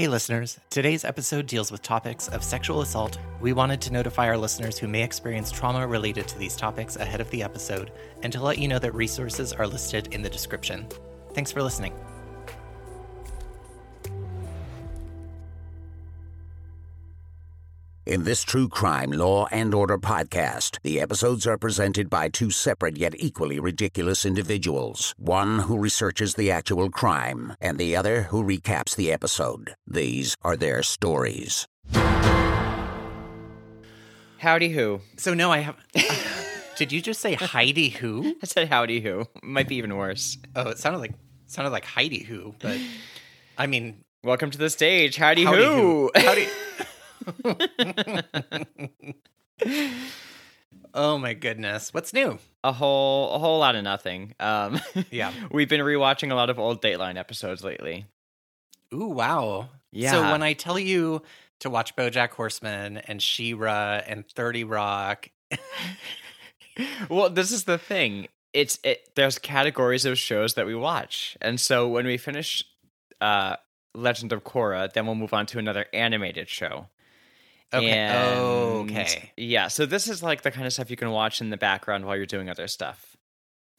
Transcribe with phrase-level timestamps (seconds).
[0.00, 0.58] Hey, listeners.
[0.70, 3.18] Today's episode deals with topics of sexual assault.
[3.38, 7.20] We wanted to notify our listeners who may experience trauma related to these topics ahead
[7.20, 7.92] of the episode
[8.22, 10.88] and to let you know that resources are listed in the description.
[11.34, 11.92] Thanks for listening.
[18.06, 22.96] In this true crime law and order podcast, the episodes are presented by two separate
[22.96, 25.14] yet equally ridiculous individuals.
[25.18, 29.74] One who researches the actual crime, and the other who recaps the episode.
[29.86, 31.68] These are their stories.
[34.38, 35.02] Howdy who.
[35.18, 35.76] So, no, I have.
[36.76, 38.34] Did you just say Heidi who?
[38.42, 39.26] I said howdy who.
[39.42, 40.38] Might be even worse.
[40.56, 41.12] Oh, it sounded like
[41.44, 42.78] sounded like Heidi who, but
[43.58, 45.16] I mean, Welcome to the stage.
[45.16, 46.10] Howdy, howdy who.
[46.14, 46.46] Howdy.
[50.94, 51.92] oh my goodness.
[51.94, 52.38] What's new?
[52.62, 54.34] a whole a whole lot of nothing.
[54.38, 54.80] Um
[55.10, 55.32] Yeah.
[55.50, 58.06] we've been rewatching a lot of old Dateline episodes lately.
[58.92, 59.70] Ooh, wow.
[59.92, 60.10] Yeah.
[60.10, 61.22] So when I tell you
[61.60, 65.30] to watch BoJack Horseman and She-Ra and 30 Rock,
[67.08, 68.28] well, this is the thing.
[68.52, 71.36] It's it there's categories of shows that we watch.
[71.40, 72.64] And so when we finish
[73.20, 73.56] uh
[73.94, 76.86] Legend of Korra, then we'll move on to another animated show.
[77.72, 77.88] Okay.
[77.90, 79.32] And- Okay.
[79.36, 82.04] Yeah, so this is like the kind of stuff you can watch in the background
[82.04, 83.16] while you're doing other stuff.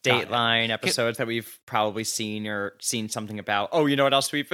[0.04, 0.30] Got it.
[0.30, 3.70] Dateline episodes that we've probably seen or seen something about.
[3.72, 4.52] Oh, you know what else we've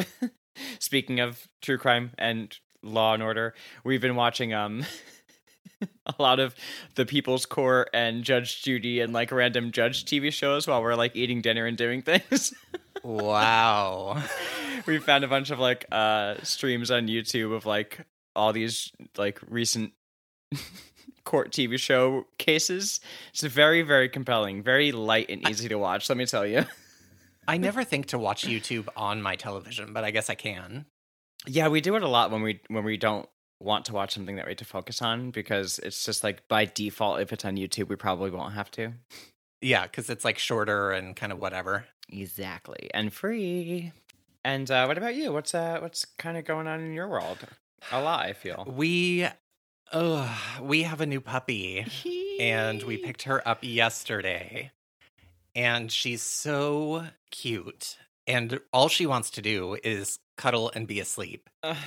[0.79, 4.85] speaking of true crime and law and order, we've been watching um
[6.05, 6.55] a lot of
[6.95, 11.15] the People's Court and Judge Judy and like random judge TV shows while we're like
[11.15, 12.53] eating dinner and doing things.
[13.03, 14.21] wow.
[14.85, 18.05] we found a bunch of like uh streams on YouTube of like
[18.37, 19.93] all these like recent
[21.25, 23.01] court TV show cases.
[23.33, 26.65] It's very very compelling, very light and easy to watch, let me tell you.
[27.47, 30.85] I never think to watch YouTube on my television, but I guess I can.
[31.45, 33.27] Yeah, we do it a lot when we when we don't
[33.59, 36.65] want to watch something that we have to focus on because it's just like by
[36.65, 38.93] default if it's on YouTube we probably won't have to.
[39.61, 41.85] Yeah, because it's like shorter and kind of whatever.
[42.09, 42.89] Exactly.
[42.93, 43.91] And free.
[44.43, 45.31] And uh what about you?
[45.31, 47.39] What's uh what's kind of going on in your world?
[47.91, 48.65] A lot, I feel.
[48.67, 49.27] We,
[49.91, 51.85] uh, we have a new puppy,
[52.39, 54.71] and we picked her up yesterday,
[55.55, 57.97] and she's so cute.
[58.25, 61.49] And all she wants to do is cuddle and be asleep.
[61.63, 61.77] Ugh.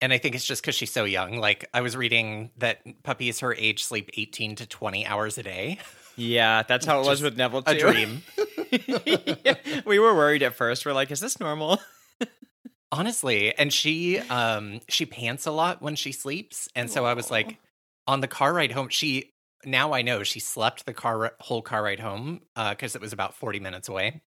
[0.00, 1.38] And I think it's just because she's so young.
[1.38, 5.78] Like I was reading that puppies her age sleep 18 to 20 hours a day.
[6.16, 7.72] Yeah, that's how it was with Neville too.
[7.72, 8.22] A dream.
[8.70, 9.54] Yeah,
[9.86, 10.84] we were worried at first.
[10.84, 11.80] We're like, is this normal?
[12.90, 17.30] Honestly, and she um she pants a lot when she sleeps, and so I was
[17.30, 17.58] like
[18.06, 19.34] on the car ride home, she
[19.64, 23.12] now I know she slept the car whole car ride home uh cuz it was
[23.12, 24.22] about 40 minutes away.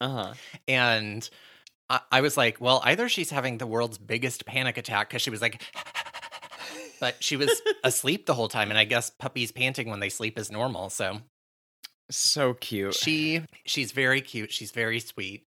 [0.00, 0.34] Uh-huh.
[0.66, 1.28] And
[1.90, 5.30] I, I was like, well, either she's having the world's biggest panic attack cuz she
[5.30, 5.62] was like
[7.00, 10.38] but she was asleep the whole time and I guess puppies panting when they sleep
[10.38, 11.20] is normal, so
[12.10, 12.94] So cute.
[12.94, 14.52] she she's very cute.
[14.52, 15.45] She's very sweet.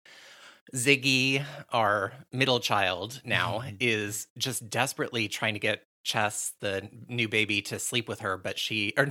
[0.74, 7.62] Ziggy, our middle child now, is just desperately trying to get Chess, the new baby,
[7.62, 9.08] to sleep with her, but she or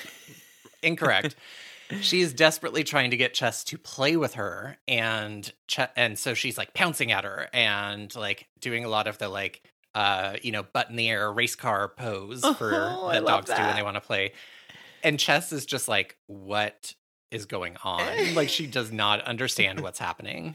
[0.82, 1.36] incorrect.
[2.00, 6.34] she is desperately trying to get Chess to play with her, and Ch- and so
[6.34, 9.62] she's like pouncing at her and like doing a lot of the like
[9.94, 13.54] uh you know butt in the air race car pose for Oh, that dogs do
[13.62, 14.32] when they want to play.
[15.02, 16.94] And Chess is just like, what
[17.30, 18.02] is going on?
[18.34, 20.54] like she does not understand what's happening.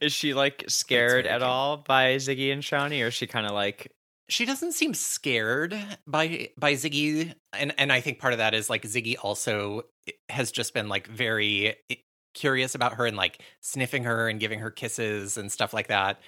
[0.00, 3.52] is she like scared at all by Ziggy and Shawnee, or is she kind of
[3.52, 3.92] like,
[4.28, 5.76] She doesn't seem scared
[6.06, 10.12] by by Ziggy, and and I think part of that is like Ziggy also eh,
[10.28, 11.96] has just been like very eh,
[12.34, 16.20] curious about her and like sniffing her and giving her kisses and stuff like that.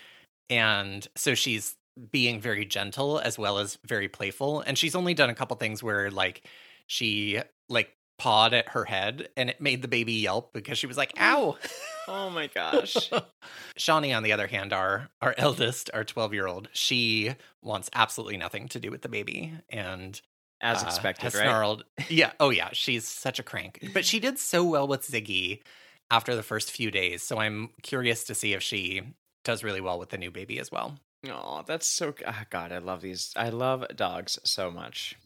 [0.50, 1.76] And so she's
[2.10, 4.60] being very gentle as well as very playful.
[4.60, 6.46] And she's only done a couple things where like
[6.86, 10.96] she like pawed at her head and it made the baby yelp because she was
[10.96, 11.58] like, ow.
[12.06, 13.10] oh my gosh?
[13.76, 18.36] Shawnee, on the other hand, our our eldest, our 12 year old, she wants absolutely
[18.36, 19.52] nothing to do with the baby.
[19.68, 20.20] And
[20.60, 21.42] As uh, expected, has right?
[21.42, 21.84] snarled.
[22.08, 22.30] Yeah.
[22.38, 22.68] Oh, yeah.
[22.72, 23.90] She's such a crank.
[23.92, 25.62] But she did so well with Ziggy
[26.08, 27.24] after the first few days.
[27.24, 29.02] So I'm curious to see if she
[29.44, 30.96] does really well with the new baby as well.
[31.28, 32.14] Oh, that's so.
[32.24, 33.32] ah, God, I love these.
[33.34, 35.16] I love dogs so much.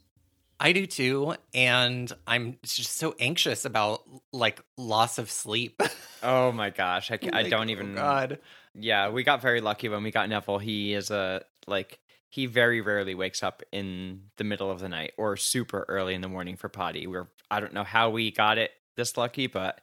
[0.58, 1.34] I do too.
[1.54, 5.80] And I'm just so anxious about like loss of sleep.
[6.22, 7.94] Oh my gosh, I, ca- I don't oh, even.
[7.94, 8.38] God.
[8.74, 10.58] Yeah, we got very lucky when we got Neville.
[10.58, 12.00] He is a like
[12.30, 16.22] he very rarely wakes up in the middle of the night or super early in
[16.22, 17.06] the morning for potty.
[17.06, 19.80] We're I don't know how we got it this lucky, but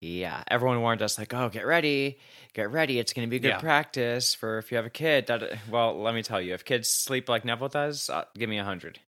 [0.00, 2.18] Yeah, everyone warned us like, "Oh, get ready,
[2.52, 2.98] get ready.
[2.98, 3.58] It's going to be good Yeah.
[3.60, 6.88] practice for if you have a kid." Da- Well, let me tell you, if kids
[6.90, 8.98] sleep like Neville does, uh, give me a hundred.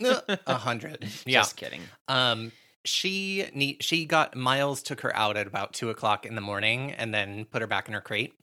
[0.46, 1.06] a hundred.
[1.26, 1.40] Yeah.
[1.40, 1.82] Just kidding.
[2.08, 2.52] Um,
[2.84, 6.92] she need she got Miles took her out at about two o'clock in the morning
[6.92, 8.34] and then put her back in her crate,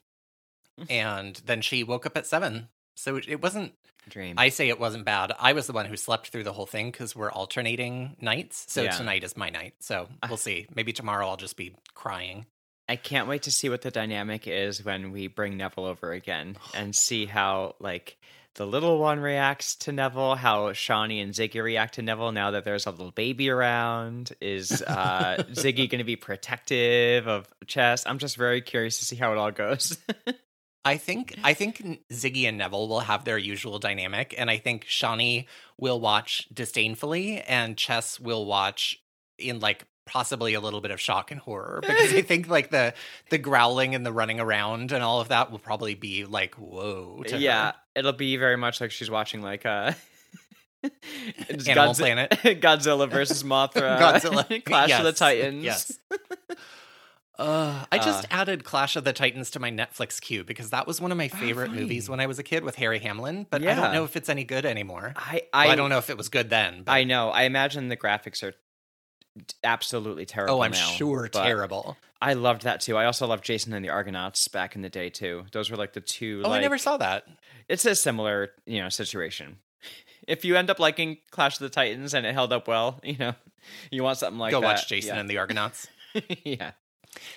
[0.90, 2.69] and then she woke up at seven.
[2.96, 3.74] So it, it wasn't.
[4.07, 4.36] Dream.
[4.40, 5.34] I say it wasn't bad.
[5.40, 8.66] I was the one who slept through the whole thing because we're alternating nights.
[8.69, 8.92] So Yeah.
[8.98, 9.75] tonight is my night.
[9.81, 10.66] So we'll see.
[10.74, 12.46] Maybe tomorrow I'll just be crying.
[12.88, 16.57] I can't wait to see what the dynamic is when we bring Neville over again
[16.74, 18.18] and see how like
[18.60, 22.66] the little one reacts to Neville, how Shawnee and Ziggy react to Neville now that
[22.66, 24.34] there's a little baby around.
[24.42, 28.04] Is uh, Ziggy going to be protective of Chess?
[28.06, 29.98] I'm just very curious to see how it all goes.
[30.86, 34.84] I think I think Ziggy and Neville will have their usual dynamic, and I think
[34.84, 35.48] Shawnee
[35.78, 39.02] will watch disdainfully, and Chess will watch
[39.38, 42.94] in like possibly a little bit of shock and horror because I think like the
[43.30, 47.24] the growling and the running around and all of that will probably be like whoa.
[47.28, 47.40] to her.
[47.42, 49.94] yeah, it'll be very much like she's watching like uh
[51.50, 52.32] Animal Godzi- Planet.
[52.62, 55.64] Godzilla versus Mothra, Godzilla Clash of the Titans.
[55.64, 56.00] Yes.
[57.38, 60.86] Uh, I just Uh, added Clash of the Titans to my Netflix queue because that
[60.88, 61.82] was one of my favorite funny.
[61.82, 64.28] movies when I was a kid with Harry Hamlin, but I don't know if it's
[64.28, 65.14] any good anymore.
[65.16, 66.84] I Well, I, I don't know if it was good then.
[66.84, 67.30] But, I know.
[67.30, 68.54] I imagine the graphics are
[69.63, 70.56] absolutely terrible.
[70.56, 71.97] oh, I'm now, sure terrible.
[72.21, 72.97] I loved that too.
[72.97, 75.45] I also loved Jason and the Argonauts back in the day too.
[75.51, 76.41] Those were like the two.
[76.44, 77.25] Oh, like, I never saw that.
[77.68, 79.57] It's a similar, you know, situation.
[80.27, 83.18] If you end up liking Clash of the Titans and it held up well, you
[83.18, 83.33] know,
[83.91, 84.68] you want something like Go that.
[84.68, 85.21] watch Jason yeah.
[85.21, 85.88] and the Argonauts.
[86.44, 86.71] yeah.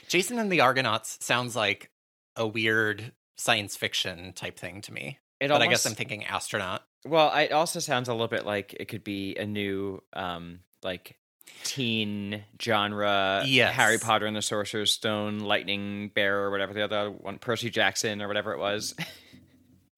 [0.09, 1.91] Jason and the Argonauts sounds like
[2.37, 5.19] a weird science fiction type thing to me.
[5.41, 6.83] It but almost, I guess I'm thinking astronaut.
[7.05, 11.17] Well, it also sounds a little bit like it could be a new, um, like
[11.65, 13.43] teen genre.
[13.47, 13.75] Yes.
[13.75, 18.21] Harry Potter and the Sorcerer's Stone, Lightning Bear, or whatever the other one, Percy Jackson,
[18.23, 18.95] or whatever it was.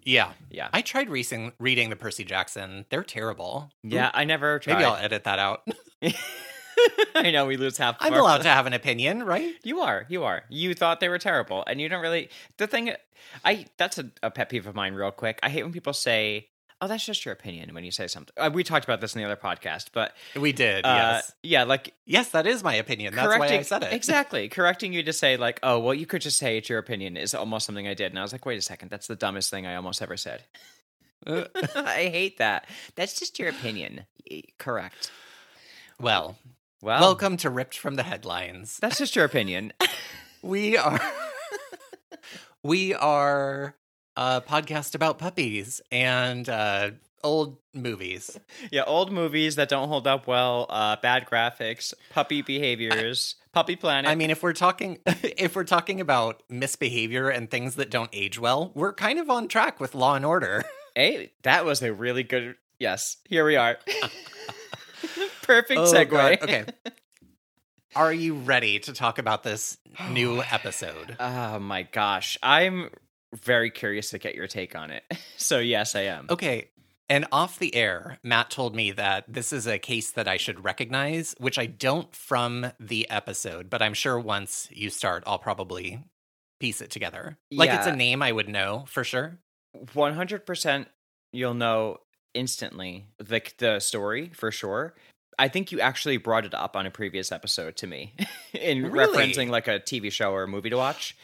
[0.04, 0.32] Yeah.
[0.50, 0.68] yeah.
[0.72, 2.84] I tried reading, reading the Percy Jackson.
[2.90, 3.70] They're terrible.
[3.82, 4.74] Yeah, I never tried.
[4.74, 5.66] Maybe I'll edit that out.
[7.14, 7.96] I know we lose half.
[8.00, 9.54] I'm our- allowed to have an opinion, right?
[9.62, 10.42] You are, you are.
[10.50, 12.30] You thought they were terrible, and you don't really.
[12.58, 12.92] The thing,
[13.44, 14.94] I that's a, a pet peeve of mine.
[14.94, 16.48] Real quick, I hate when people say,
[16.84, 19.20] "Oh, that's just your opinion." When you say something, uh, we talked about this in
[19.22, 21.32] the other podcast, but We did, uh, yes.
[21.42, 23.14] yeah, like Yes, that is my opinion.
[23.14, 23.92] That's correcting why I said it.
[23.92, 24.48] exactly.
[24.48, 27.34] Correcting you to say like, "Oh, well, you could just say it's your opinion," is
[27.34, 29.66] almost something I did, and I was like, "Wait a second, that's the dumbest thing
[29.66, 30.42] I almost ever said."
[31.26, 32.68] I hate that.
[32.96, 34.04] That's just your opinion.
[34.58, 35.10] Correct.
[35.98, 36.36] well,
[36.82, 38.78] Well, welcome to Ripped from the Headlines.
[38.78, 39.72] That's just your opinion.
[40.42, 41.00] We are
[42.62, 43.74] we are
[44.16, 46.90] a podcast about puppies and uh
[47.22, 48.38] old movies.
[48.70, 54.10] Yeah, old movies that don't hold up well, uh, bad graphics, puppy behaviors, Puppy Planet.
[54.10, 58.38] I mean, if we're talking if we're talking about misbehavior and things that don't age
[58.38, 60.64] well, we're kind of on track with Law and Order.
[60.94, 62.56] hey, that was a really good.
[62.78, 63.78] Yes, here we are.
[65.42, 66.10] Perfect Oh, segue.
[66.10, 66.38] God.
[66.42, 66.64] Okay.
[67.94, 69.76] Are you ready to talk about this
[70.10, 71.16] new episode?
[71.20, 72.90] Oh my gosh, I'm
[73.34, 75.04] very curious to get your take on it.
[75.36, 76.26] So yes, I am.
[76.30, 76.70] Okay.
[77.08, 80.64] And off the air, Matt told me that this is a case that I should
[80.64, 86.02] recognize, which I don't from the episode, but I'm sure once you start, I'll probably
[86.60, 87.36] piece it together.
[87.52, 89.38] Like it's a name I would know for sure.
[89.92, 90.88] One hundred percent,
[91.32, 91.98] you'll know
[92.32, 94.94] instantly the the story for sure.
[95.38, 98.14] I think you actually brought it up on a previous episode to me
[98.52, 99.08] in Really?
[99.32, 101.16] referencing like a TV show or a movie to watch,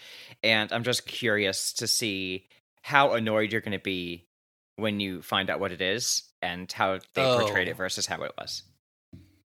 [0.43, 2.47] and I'm just curious to see
[2.83, 4.27] how annoyed you're going to be
[4.77, 7.71] when you find out what it is and how they portrayed Oh.
[7.73, 8.63] it versus how it was.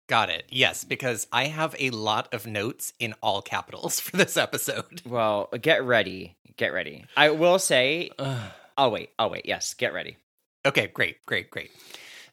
[0.07, 0.45] Got it.
[0.49, 5.01] Yes, because I have a lot of notes in all capitals for this episode.
[5.05, 7.05] Well, get ready, get ready.
[7.17, 8.11] I will say.
[8.77, 9.45] I'll wait, I'll wait.
[9.45, 10.17] Yes, get ready.
[10.65, 11.71] Okay, great, great, great.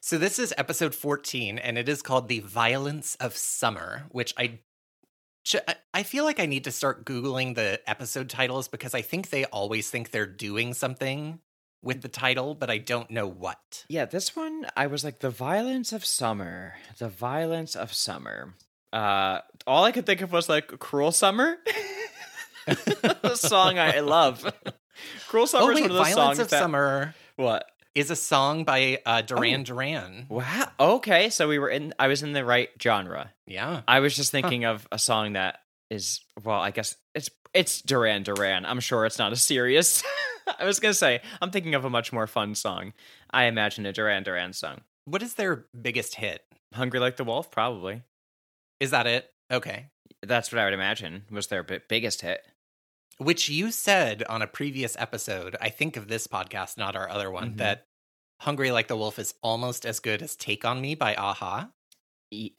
[0.05, 4.59] So this is episode 14 and it is called The Violence of Summer, which I
[5.93, 9.45] I- feel like I need to start googling the episode titles because I think they
[9.45, 11.39] always think they're doing something
[11.81, 13.85] with the title, but I don't know what.
[13.87, 16.73] Yeah, this one I was like the violence of summer.
[16.97, 18.55] The violence of summer.
[18.91, 21.55] Uh all I could think of was like Cruel Summer.
[22.65, 24.53] the song I love.
[25.29, 27.65] Cruel Summer oh is one of those Violence songs of that Summer what?
[27.95, 29.63] Is a song by uh, Duran Oh.
[29.63, 30.25] Duran.
[30.29, 30.69] Wow.
[30.79, 33.31] Okay, so we were in I was in the right genre.
[33.47, 33.81] Yeah.
[33.87, 35.59] I was just thinking of a song that
[35.89, 38.65] is well, I guess it's it's Duran Duran.
[38.65, 40.03] I'm sure it's not a serious.
[40.59, 42.93] I was gonna say I'm thinking of a much more fun song.
[43.31, 44.81] I imagine a Duran Duran song.
[45.05, 46.41] What is their biggest hit?
[46.73, 48.01] Hungry like the wolf, probably.
[48.79, 49.29] Is that it?
[49.51, 49.87] Okay.
[50.25, 52.45] That's what I would imagine was their bi- biggest hit.
[53.19, 57.29] Which you said on a previous episode, I think of this podcast, not our other
[57.31, 57.57] one, Mhm.
[57.57, 57.85] that
[58.41, 61.69] Hungry Like the Wolf is almost as good as Take on Me by a-ha.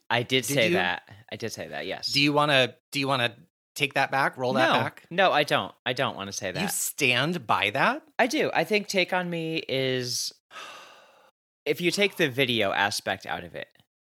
[0.09, 0.73] I did, Did say you?
[0.75, 1.03] that.
[1.31, 1.85] I did say that.
[1.85, 2.07] Yes.
[2.07, 3.33] Do you want to do you want to
[3.75, 5.03] take that back, roll that no, back?
[5.09, 5.75] no, I don't.
[5.85, 6.61] I don't want to say that.
[6.61, 8.03] You stand by that?
[8.17, 8.49] I do.
[8.53, 10.33] I think Take on Me is
[11.65, 13.67] if you take the video aspect out of it.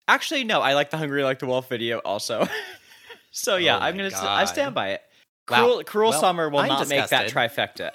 [0.07, 2.47] Actually, no, I like the Hungry Like the Wolf video also.
[3.31, 4.11] so yeah, Oh I'm gonna.
[4.13, 5.01] I stand by it.
[5.49, 5.63] Wow.
[5.65, 7.91] Cruel, Cruel Well, Summer will I'm not make that trifecta.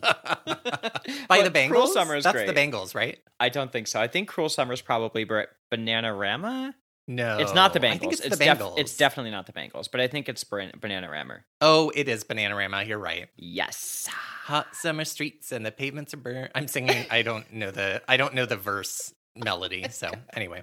[1.28, 1.70] by the Bangles?
[1.70, 2.46] Cruel Summer is That's great.
[2.46, 3.18] the Bangles, right?
[3.38, 4.00] I don't think so.
[4.00, 6.74] I think Cruel Summer is probably Bananarama.
[7.08, 7.38] No.
[7.38, 7.98] it's not the Bangles.
[7.98, 8.78] I think it's, the def- Bangles.
[8.78, 11.40] it's definitely not the Bangles, but I think it's Ban- Bananarama.
[11.60, 12.86] Oh, it is Bananarama.
[12.86, 13.28] You're right.
[13.36, 14.08] Yes.
[14.44, 16.50] Hot summer streets and the pavements are burned.
[16.54, 17.04] I'm singing.
[17.10, 18.02] I don't know the.
[18.08, 19.86] I don't know the verse melody.
[19.90, 20.62] So anyway,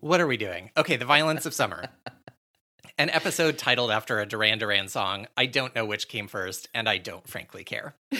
[0.00, 0.70] what are we doing?
[0.76, 1.86] Okay, the violence of summer.
[2.98, 5.26] An episode titled after a Duran Duran song.
[5.36, 7.94] I don't know which came first, and I don't frankly care.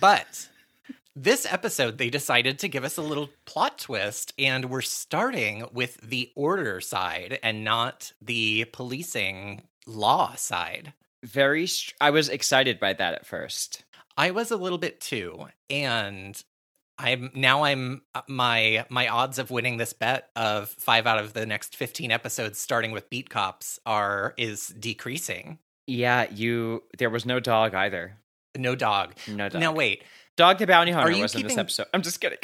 [0.00, 0.48] But
[1.16, 5.96] this episode, they decided to give us a little plot twist, and we're starting with
[6.02, 10.92] the order side and not the policing law side.
[11.22, 11.66] Very.
[11.66, 13.84] Str- I was excited by that at first.
[14.16, 16.42] I was a little bit too, and
[16.98, 21.32] I'm now I'm uh, my my odds of winning this bet of five out of
[21.32, 25.58] the next fifteen episodes, starting with Beat Cops, are is decreasing.
[25.86, 26.84] Yeah, you.
[26.98, 28.18] There was no dog either.
[28.56, 29.14] No dog.
[29.26, 29.60] No dog.
[29.60, 30.04] Now wait,
[30.36, 31.86] Dog the Bounty Hunter was in this episode.
[31.92, 32.38] I'm just kidding.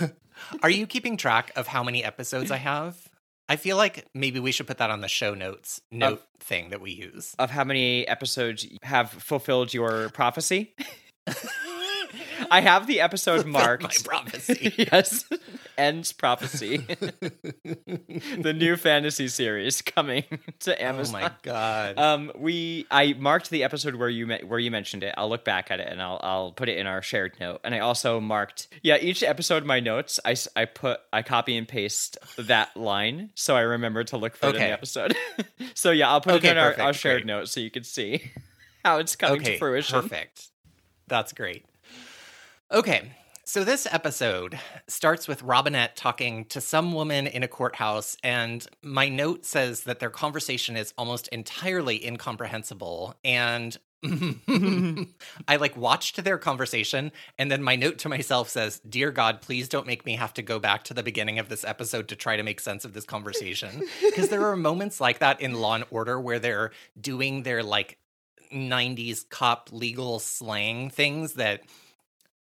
[0.62, 3.08] are you keeping track of how many episodes I have?
[3.48, 6.82] I feel like maybe we should put that on the show notes note thing that
[6.82, 7.34] we use.
[7.38, 10.74] of how many episodes have fulfilled your prophecy.
[12.50, 13.82] I have the episode marked.
[13.82, 14.74] My prophecy.
[14.92, 15.24] yes,
[15.76, 16.78] ends prophecy.
[16.88, 20.24] the new fantasy series coming
[20.60, 21.16] to Amazon.
[21.16, 21.98] oh my god.
[21.98, 25.14] Um, we I marked the episode where you me- where you mentioned it.
[25.16, 27.60] I'll look back at it and I'll I'll put it in our shared note.
[27.64, 30.20] And I also marked yeah each episode my notes.
[30.24, 34.48] I I put I copy and paste that line so I remember to look for
[34.48, 35.16] it in the episode.
[35.74, 37.26] so yeah, I'll put Okay, it in our, perfect, our shared great.
[37.26, 38.30] note so you can see
[38.84, 40.00] how it's coming okay, to fruition.
[40.00, 40.48] Perfect.
[41.08, 41.64] That's great.
[42.70, 43.10] Okay,
[43.46, 44.58] so this episode
[44.88, 50.00] starts with Robinette talking to some woman in a courthouse, and my note says that
[50.00, 53.14] their conversation is almost entirely incomprehensible.
[53.24, 53.74] And
[55.48, 59.66] I like watched their conversation, and then my note to myself says, Dear God, please
[59.70, 62.36] don't make me have to go back to the beginning of this episode to try
[62.36, 63.82] to make sense of this conversation.
[64.02, 67.96] Because there are moments like that in Law and Order where they're doing their like
[68.52, 71.62] 90s cop legal slang things that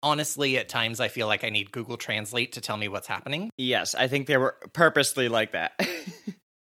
[0.03, 3.51] honestly at times I feel like I need Google Translate to tell me what's happening.
[3.59, 5.73] Yes, I think they were purposely like that.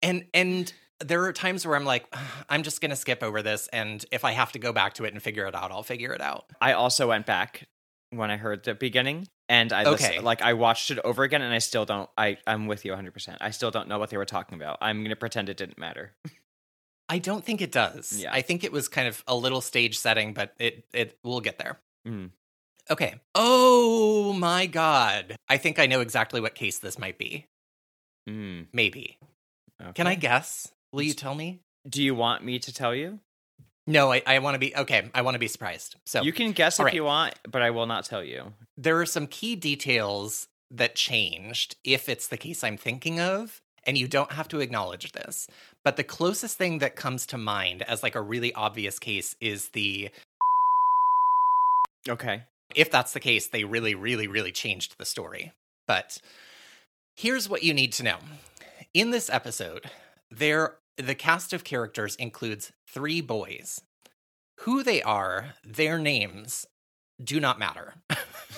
[0.03, 0.71] And and
[1.03, 2.05] there are times where I'm like
[2.49, 5.05] I'm just going to skip over this and if I have to go back to
[5.05, 6.45] it and figure it out, I'll figure it out.
[6.61, 7.67] I also went back
[8.11, 10.19] when I heard the beginning and I Okay.
[10.19, 13.37] like I watched it over again and I still don't I I'm with you 100%.
[13.41, 14.77] I still don't know what they were talking about.
[14.81, 16.13] I'm going to pretend it didn't matter.
[17.09, 18.13] I don't think it does.
[18.21, 18.31] Yeah.
[18.31, 21.57] I think it was kind of a little stage setting, but it it we'll get
[21.57, 21.79] there.
[22.07, 22.29] Mm.
[22.89, 23.15] Okay.
[23.35, 25.35] Oh my god.
[25.49, 27.47] I think I know exactly what case this might be.
[28.29, 28.67] Mm.
[28.73, 29.17] Maybe.
[29.93, 30.71] Can I guess?
[30.91, 31.59] Will you tell me?
[31.87, 33.19] Do you want me to tell you?
[33.85, 35.09] No, I, I want to be okay.
[35.13, 35.95] I want to be surprised.
[36.05, 36.93] So you can guess if right.
[36.93, 38.53] you want, but I will not tell you.
[38.77, 43.97] there are some key details that changed if it's the case I'm thinking of, and
[43.97, 45.47] you don't have to acknowledge this.
[45.85, 49.69] But the closest thing that comes to mind as like a really obvious case is
[49.69, 50.09] the
[52.09, 52.43] Okay.
[52.75, 55.51] If that's the case, they really, really, really changed the story.
[55.87, 56.17] But
[57.15, 58.17] here's what you need to know.
[58.93, 59.89] In this episode,
[60.29, 63.81] there the cast of characters includes three boys.
[64.61, 66.65] Who they are, their names
[67.23, 67.95] do not matter.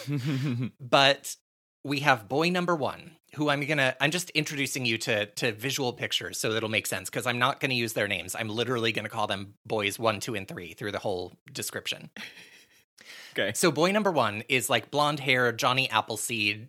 [0.80, 1.36] but
[1.84, 5.94] we have boy number one, who I'm gonna I'm just introducing you to to visual
[5.94, 8.36] pictures so it'll make sense because I'm not gonna use their names.
[8.36, 12.10] I'm literally gonna call them boys one, two, and three through the whole description.
[13.34, 13.52] Okay.
[13.56, 16.68] So boy number one is like blonde hair, Johnny Appleseed,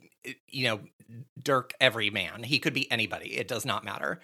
[0.49, 0.81] you know,
[1.43, 2.43] Dirk Everyman.
[2.45, 3.37] He could be anybody.
[3.37, 4.21] It does not matter.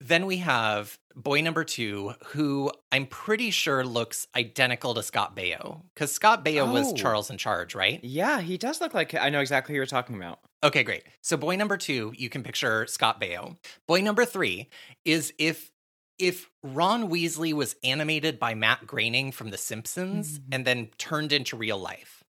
[0.00, 5.82] Then we have boy number two, who I'm pretty sure looks identical to Scott Baio.
[5.94, 6.94] Because Scott Baio was Oh.
[6.94, 8.00] Charles in charge, right?
[8.02, 10.40] Yeah, he does look like I know exactly who you're talking about.
[10.64, 11.02] Okay, great.
[11.20, 13.56] So boy number two, you can picture Scott Baio.
[13.86, 14.70] Boy number three
[15.04, 15.71] is if
[16.18, 20.54] if Ron Weasley was animated by Matt Groening from The Simpsons mm-hmm.
[20.54, 22.22] and then turned into real life.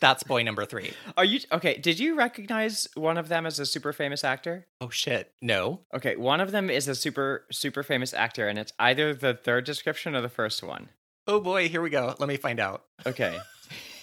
[0.00, 0.92] That's boy number three.
[1.18, 1.76] Are you okay?
[1.76, 4.66] Did you recognize one of them as a super famous actor?
[4.80, 5.30] Oh shit.
[5.42, 5.80] No.
[5.94, 9.64] Okay, one of them is a super super famous actor, and it's either the third
[9.64, 10.88] description or the first one.
[11.26, 12.14] Oh boy, here we go.
[12.18, 12.84] Let me find out.
[13.06, 13.38] Okay.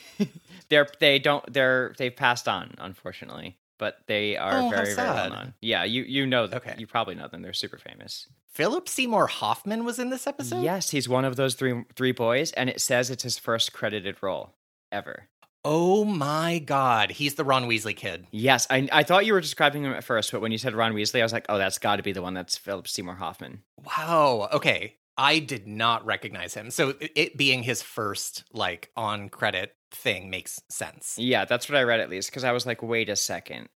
[0.70, 3.58] they're they don't they're they've passed on, unfortunately.
[3.80, 5.54] But they are Oh, very, very well known.
[5.62, 6.76] Yeah, you you know Okay.
[6.78, 7.42] you probably know them.
[7.42, 8.28] They're super famous.
[8.58, 10.64] Philip Seymour Hoffman was in this episode?
[10.64, 14.18] Yes, he's one of those three three boys, and it says it's his first credited
[14.24, 14.56] role
[14.92, 15.28] ever.
[15.64, 17.12] Oh my god.
[17.12, 18.26] He's the Ron Weasley kid.
[18.32, 20.94] Yes, I I thought you were describing him at first, but when you said Ron
[20.94, 23.62] Weasley, I was like, oh, that's got to be the one that's Philip Seymour Hoffman.
[23.86, 24.50] Wow.
[24.52, 24.96] Okay.
[25.20, 26.72] I did not recognize him.
[26.72, 31.16] So it- being his first like on credit thing makes sense.
[31.20, 33.70] Yeah, that's what I read at least because I was like, wait a second,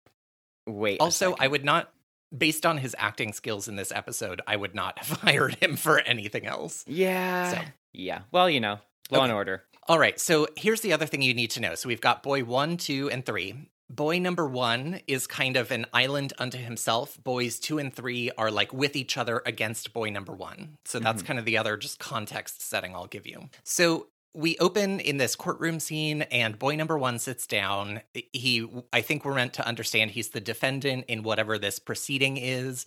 [0.66, 1.00] wait.
[1.02, 1.92] Also, I would not
[2.36, 6.00] based on his acting skills in this episode, I would not have hired him for
[6.00, 6.84] anything else.
[6.88, 7.62] yeah, So.
[7.94, 8.22] yeah.
[8.32, 9.24] Well, you know, Law Okay.
[9.26, 9.64] and Order.
[9.88, 11.76] All right, so here's the other thing you need to know.
[11.76, 13.68] So we've got boy one, two, and three.
[13.90, 17.22] Boy number one is kind of an island unto himself.
[17.22, 20.78] Boys two and three are like with each other against boy number one.
[20.86, 21.28] So that's mm-hmm.
[21.28, 23.50] kind of the other just context setting I'll give you.
[23.64, 28.02] So we open in this courtroom scene, and boy number one sits down.
[28.14, 32.86] He, I think we're meant to understand he's the defendant in whatever this proceeding is.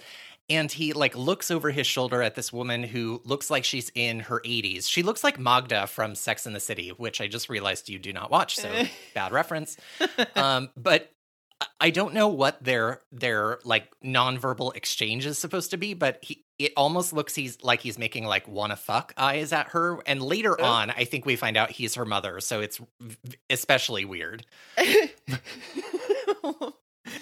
[0.50, 4.20] And he like looks over his shoulder at this woman who looks like she's in
[4.20, 4.86] her 80s.
[4.88, 8.12] She looks like Magda from Sex in the City, which I just realized you do
[8.12, 8.70] not watch, so
[9.14, 9.76] bad reference.
[10.36, 11.10] Um, but
[11.60, 16.18] I- I don't know what their their like nonverbal exchange is supposed to be, but
[16.22, 20.00] he it almost looks he's like he's making like wanna fuck eyes at her.
[20.06, 20.64] And later Oh.
[20.64, 22.80] on, I think we find out he's her mother, so it's
[23.50, 24.46] especially weird.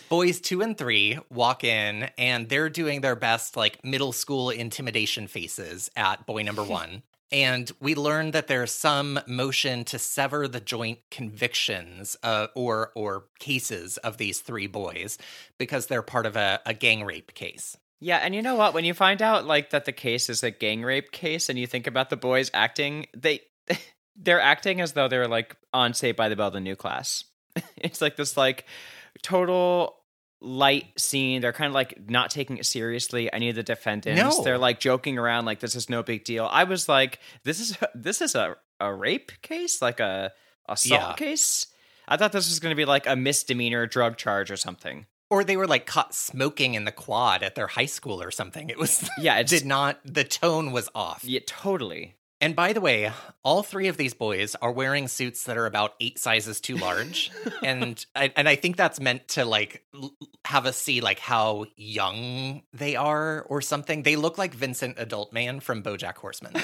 [0.09, 5.27] Boys two and three walk in and they're doing their best, like middle school intimidation
[5.27, 7.03] faces at boy number one.
[7.33, 13.25] And we learn that there's some motion to sever the joint convictions uh, or or
[13.41, 15.17] cases of these three boys
[15.59, 17.77] because they're part of a, a gang rape case.
[18.04, 18.75] Yeah, and you know what?
[18.75, 21.68] When you find out like that the case is a gang rape case, and you
[21.68, 23.40] think about the boys acting, they
[24.16, 27.25] they're acting as though they're like on Saved by the Bell, the new class.
[27.76, 28.64] it's like this like
[29.23, 29.97] total
[30.41, 31.41] light scene.
[31.41, 33.32] They're kind of like not taking it seriously.
[33.32, 34.43] Any of the defendants, No.
[34.43, 36.49] they're like joking around, like this is no big deal.
[36.50, 40.32] I was like, this is this is a a rape case, like a
[40.69, 41.12] assault Yeah.
[41.15, 41.67] case.
[42.08, 45.06] I thought this was going to be like a misdemeanor drug charge or something.
[45.32, 48.68] Or they were like caught smoking in the quad at their high school or something.
[48.68, 51.25] It was Yeah, it's did not the tone was off.
[51.25, 52.14] yeah, totally.
[52.42, 53.10] And by the way,
[53.45, 57.30] all three of these boys are wearing suits that are about eight sizes too large,
[57.62, 59.84] and I, and I think that's meant to like
[60.45, 64.02] have us see like how young they are or something.
[64.02, 66.54] They look like Vincent Adultman from BoJack Horseman.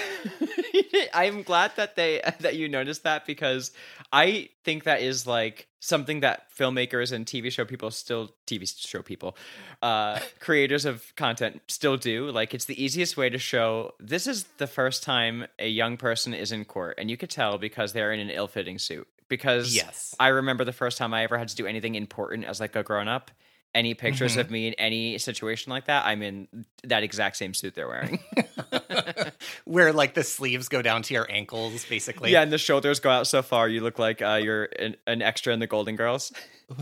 [1.14, 3.72] I'm glad that they that you noticed that because
[4.12, 9.02] I think that is like something that filmmakers and TV show people still TV show
[9.02, 9.36] people
[9.82, 14.44] uh creators of content still do like it's the easiest way to show this is
[14.58, 18.12] the first time a young person is in court and you could tell because they're
[18.12, 20.14] in an ill-fitting suit because Yes.
[20.18, 22.82] I remember the first time I ever had to do anything important as like a
[22.82, 23.30] grown up
[23.74, 24.40] any pictures Mhm.
[24.40, 26.48] of me in any situation like that I'm in
[26.84, 28.18] that exact same suit they're wearing
[29.64, 32.32] Where like the sleeves go down to your ankles, basically.
[32.32, 35.20] yeah, and the shoulders go out so far, you look like uh, you're an, an
[35.22, 36.32] extra in the Golden Girls.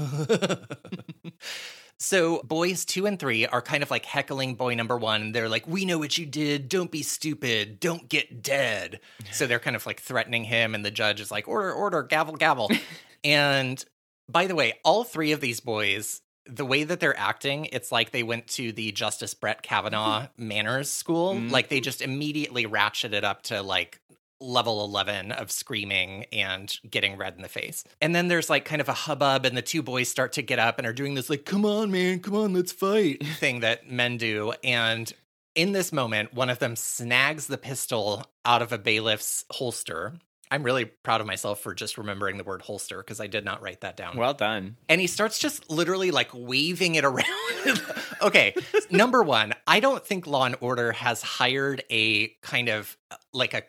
[1.99, 5.33] so boys two and three are kind of like heckling boy number one.
[5.33, 6.69] They're like, "We know what you did.
[6.69, 7.81] Don't be stupid.
[7.81, 9.01] Don't get dead."
[9.33, 12.37] So they're kind of like threatening him, and the judge is like, "Order, order, gavel,
[12.37, 12.71] gavel."
[13.25, 13.83] and
[14.29, 16.21] by the way, all three of these boys.
[16.49, 20.91] The way that they're acting, it's like they went to the Justice Brett Kavanaugh manners
[20.91, 21.35] school.
[21.35, 21.51] Mhm.
[21.51, 24.01] Like they just immediately ratcheted up to like
[24.41, 27.85] level 11 of screaming and getting red in the face.
[28.03, 30.59] And then there's like kind of a hubbub, and the two boys start to get
[30.59, 33.91] up and are doing this, like, come on, man, come on, let's fight thing that
[33.91, 34.53] men do.
[34.63, 35.11] And
[35.55, 40.19] in this moment, one of them snags the pistol out of a bailiff's holster.
[40.51, 43.63] I'm really proud of myself for just remembering the word holster because I did not
[43.63, 44.77] write that down Well done.
[44.89, 47.25] and he starts just literally like waving it around.
[48.23, 48.55] okay,
[48.91, 52.97] number one, I don't think Law and Order has hired a kind of
[53.33, 53.63] like a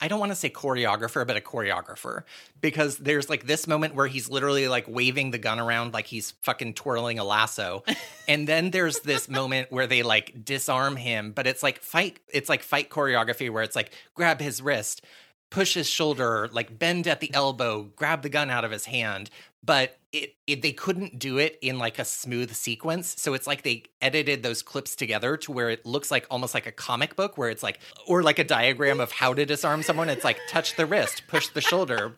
[0.00, 2.22] I don't want to say choreographer, but a choreographer
[2.60, 6.32] because there's like this moment where he's literally like waving the gun around like he's
[6.42, 7.82] fucking twirling a lasso.
[8.28, 12.48] and then there's this moment where they like disarm him, but it's like fight it's
[12.48, 15.04] like fight choreography where it's like grab his wrist,
[15.50, 19.30] push his shoulder, like bend at the elbow, grab the gun out of his hand.
[19.64, 23.14] But it, it they couldn't do it in like a smooth sequence.
[23.18, 26.66] So it's like they edited those clips together to where it looks like almost like
[26.66, 30.08] a comic book where it's like or like a diagram of how to disarm someone.
[30.08, 32.16] It's like touch the wrist, push the shoulder.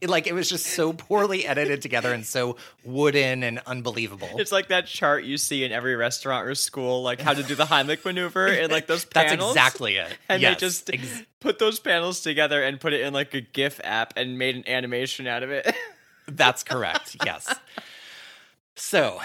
[0.00, 4.28] It- like it was just so poorly edited together and so wooden and unbelievable.
[4.36, 7.56] It's like that chart you see in every restaurant or school, like how to do
[7.56, 9.54] the Heimlich maneuver and like those panels.
[9.54, 10.16] That's exactly it.
[10.28, 13.40] And yes, they just ex- put those panels together and put it in like a
[13.40, 15.74] GIF app and made an animation out of it.
[16.26, 17.16] That's correct.
[17.24, 17.54] yes.
[18.76, 19.20] So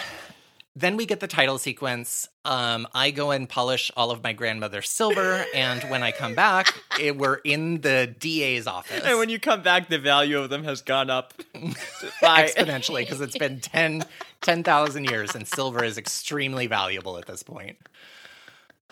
[0.77, 2.29] then we get the title sequence.
[2.45, 6.71] Um, I go and polish all of my grandmother's silver, and when I come back,
[6.99, 9.01] it, we're in the DA's office.
[9.03, 11.33] and when you come back, the value of them has gone up
[12.21, 14.03] by exponentially because it's been 10
[14.41, 17.77] 10,000 years and silver is extremely valuable at this point.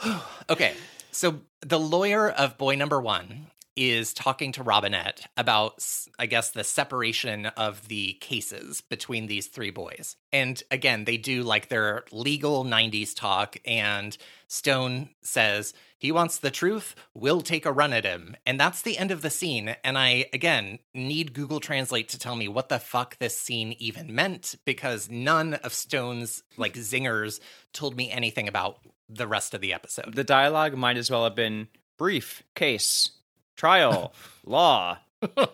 [0.49, 0.73] okay,
[1.11, 5.85] so the lawyer of boy number 1 is talking to Robinette about
[6.17, 10.15] I guess the separation of the cases between these three boys.
[10.31, 16.51] And again, they do like their legal 90s talk and Stone says he wants the
[16.51, 18.35] truth, we'll take a run at him.
[18.45, 19.75] And that's the end of the scene.
[19.83, 24.13] And I, again, need Google Translate to tell me what the fuck this scene even
[24.13, 27.39] meant because none of Stone's like zingers
[27.73, 30.13] told me anything about the rest of the episode.
[30.13, 33.11] the dialogue might as well have been brief, case,
[33.55, 34.13] trial,
[34.45, 34.97] law,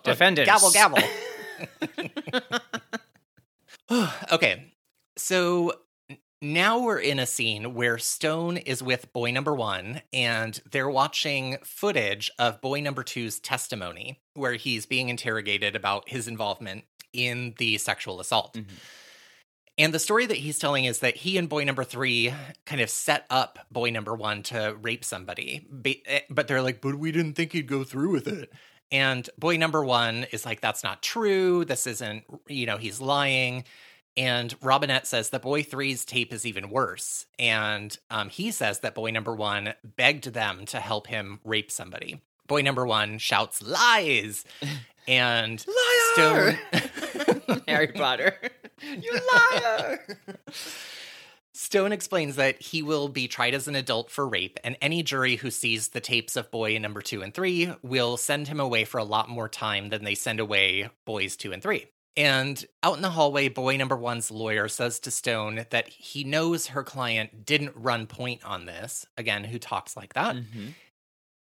[0.02, 0.50] defendants.
[0.50, 0.98] Gavel, gavel.
[4.32, 4.72] okay,
[5.16, 5.72] so
[6.40, 11.58] now we're in a scene where Stone is with boy number one and they're watching
[11.64, 17.78] footage of boy number two's testimony where he's being interrogated about his involvement in the
[17.78, 18.54] sexual assault.
[18.54, 18.64] Mhm.
[19.78, 22.32] And the story that he's telling is that he and boy number three
[22.66, 25.66] kind of set up boy number one to rape somebody.
[26.06, 28.52] Eh, But they're like, but we didn't think he'd go through with it.
[28.90, 31.64] And boy number one is like, that's not true.
[31.64, 33.64] This isn't, you know, he's lying.
[34.14, 37.24] And Robinette says that boy three's tape is even worse.
[37.38, 42.20] And um, he says that boy number one begged them to help him rape somebody.
[42.46, 44.44] Boy number one shouts lies.
[45.08, 46.56] And Liar!
[46.70, 47.62] Stone.
[47.66, 48.36] Harry Potter.
[49.00, 50.18] you liar!
[51.54, 55.36] Stone explains that he will be tried as an adult for rape, and any jury
[55.36, 58.98] who sees the tapes of boy number two and three will send him away for
[58.98, 61.86] a lot more time than they send away boys two and three.
[62.16, 66.68] And out in the hallway, boy number one's lawyer says to Stone that he knows
[66.68, 69.06] her client didn't run point on this.
[69.16, 70.36] Again, who talks like that?
[70.36, 70.74] Mhm.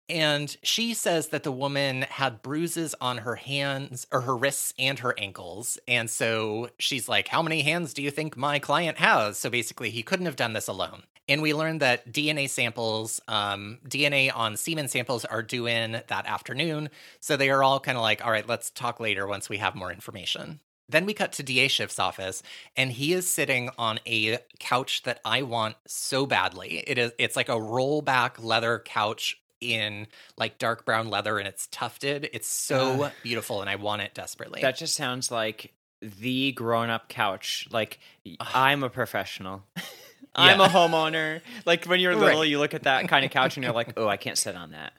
[0.08, 5.00] And she says that the woman had bruises on her hands or her wrists and
[5.00, 5.78] her ankles.
[5.88, 9.38] And so she's like, How many hands do you think my client has?
[9.38, 11.02] So basically, he couldn't have done this alone.
[11.28, 16.26] And we learned that DNA samples, um, DNA on semen samples are due in that
[16.26, 16.88] afternoon.
[17.18, 19.74] So they are all kind of like, All right, let's talk later once we have
[19.74, 20.60] more information.
[20.88, 22.44] Then we cut to DA Schiff's office,
[22.76, 26.84] and he is sitting on a couch that I want so badly.
[26.86, 31.66] It is it's like a rollback leather couch in like dark brown leather and it's
[31.68, 32.28] tufted.
[32.32, 34.60] It's so Uh, beautiful and I want it desperately.
[34.62, 37.66] That just sounds like the grown up couch.
[37.70, 37.98] Like,
[38.40, 39.64] I'm a professional.
[40.34, 40.66] I'm Yeah.
[40.66, 41.40] a homeowner.
[41.64, 42.48] Like, when you're little, Right.
[42.48, 44.72] you look at that kind of couch and you're like, oh, I can't sit on
[44.72, 44.92] that.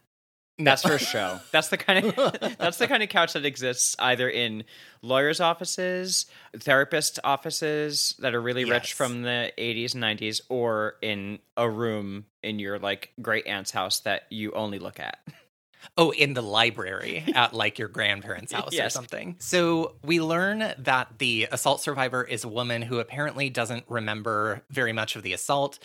[0.59, 0.71] No.
[0.71, 1.39] That's for show.
[1.51, 2.15] That's the kind of
[2.57, 4.63] that's the kind of couch that exists either in
[5.03, 11.37] lawyers' offices, therapist offices that are really rich from the 80s and 90s, or in
[11.55, 15.19] a room in your like great aunt's house that you only look at.
[15.95, 19.35] Oh, in the library at like your grandparents' house or something.
[19.39, 24.93] So we learn that the assault survivor is a woman who apparently doesn't remember very
[24.93, 25.79] much of the assault,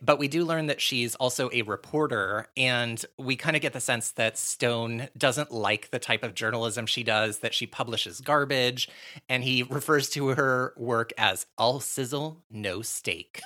[0.00, 2.48] but we do learn that she's also a reporter.
[2.56, 6.86] And we kind of get the sense that Stone doesn't like the type of journalism
[6.86, 8.88] she does, that she publishes garbage.
[9.28, 13.42] And he refers to her work as all sizzle, no steak.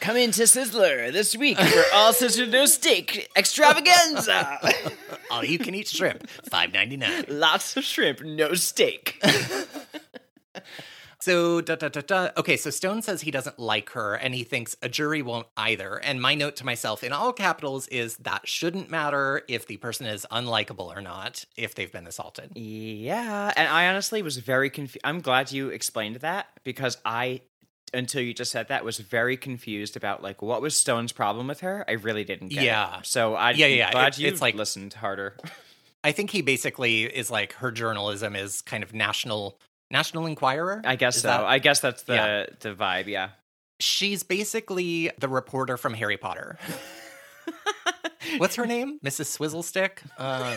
[0.00, 4.58] Come into Sizzler this week for all sister no steak extravaganza.
[5.30, 7.24] all you can eat shrimp, five ninety nine.
[7.28, 9.22] Lots of shrimp, no steak.
[11.20, 12.28] So, da, da, da, da.
[12.36, 15.96] okay, so Stone says he doesn't like her and he thinks a jury won't either.
[15.96, 20.06] And my note to myself in all capitals is that shouldn't matter if the person
[20.06, 22.52] is unlikable or not if they've been assaulted.
[22.56, 25.00] Yeah, and I honestly was very confused.
[25.02, 27.42] I'm glad you explained that because I,
[27.94, 31.60] until you just said that, was very confused about like what was Stone's problem with
[31.60, 31.84] her.
[31.88, 32.98] I really didn't get Yeah.
[33.00, 33.06] it.
[33.06, 35.36] So I, Yeah, yeah, glad it- you it's like- listened harder.
[36.04, 39.58] I think he basically is like her journalism is kind of national
[39.90, 40.80] national enquirer.
[40.84, 41.28] I guess Is so.
[41.28, 42.46] that- I guess that's the Yeah.
[42.60, 43.06] the vibe.
[43.06, 43.30] Yeah.
[43.80, 46.58] She's basically the reporter from Harry Potter.
[48.38, 48.98] What's her name?
[49.04, 49.36] Mrs.
[49.38, 49.98] Swizzlestick?
[50.18, 50.54] Um,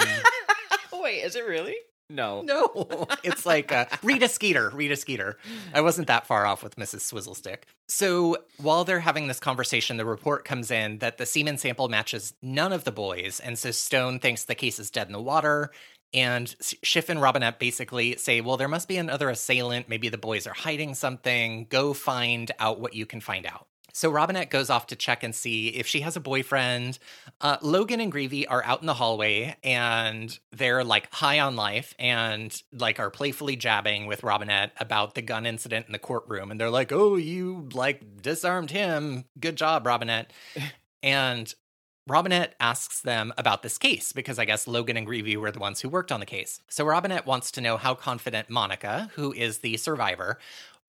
[1.02, 1.76] Wait, is it really?
[2.12, 2.42] No.
[2.42, 4.70] No, it's like uh, Rita Skeeter.
[4.72, 5.38] Rita Skeeter.
[5.74, 7.02] I wasn't that far off with Mrs.
[7.02, 7.64] Swizzlestick.
[7.88, 12.34] So while they're having this conversation, the report comes in that the semen sample matches
[12.42, 15.72] none of the boys, and so Stone thinks the case is dead in the water.
[16.14, 19.88] And Schiff and Robinette basically say, well, there must be another assailant.
[19.88, 21.68] Maybe the boys are hiding something.
[21.70, 23.68] Go find out what you can find out.
[23.94, 27.00] So Robinette goes off to check and see if she has a boyfriend.
[27.40, 31.94] Uh, Logan and Greevey are out in the hallway and they're like high on life
[32.00, 36.52] and like are playfully jabbing with Robinette about the gun incident in the courtroom.
[36.52, 39.26] And they're like, "Oh, you like disarmed him.
[39.40, 40.32] Good job, Robinette."
[41.04, 41.54] and
[42.08, 45.82] Robinette asks them about this case because I guess Logan and Greevey were the ones
[45.82, 46.60] who worked on the case.
[46.68, 50.40] So Robinette wants to know how confident Monica, who is the survivor,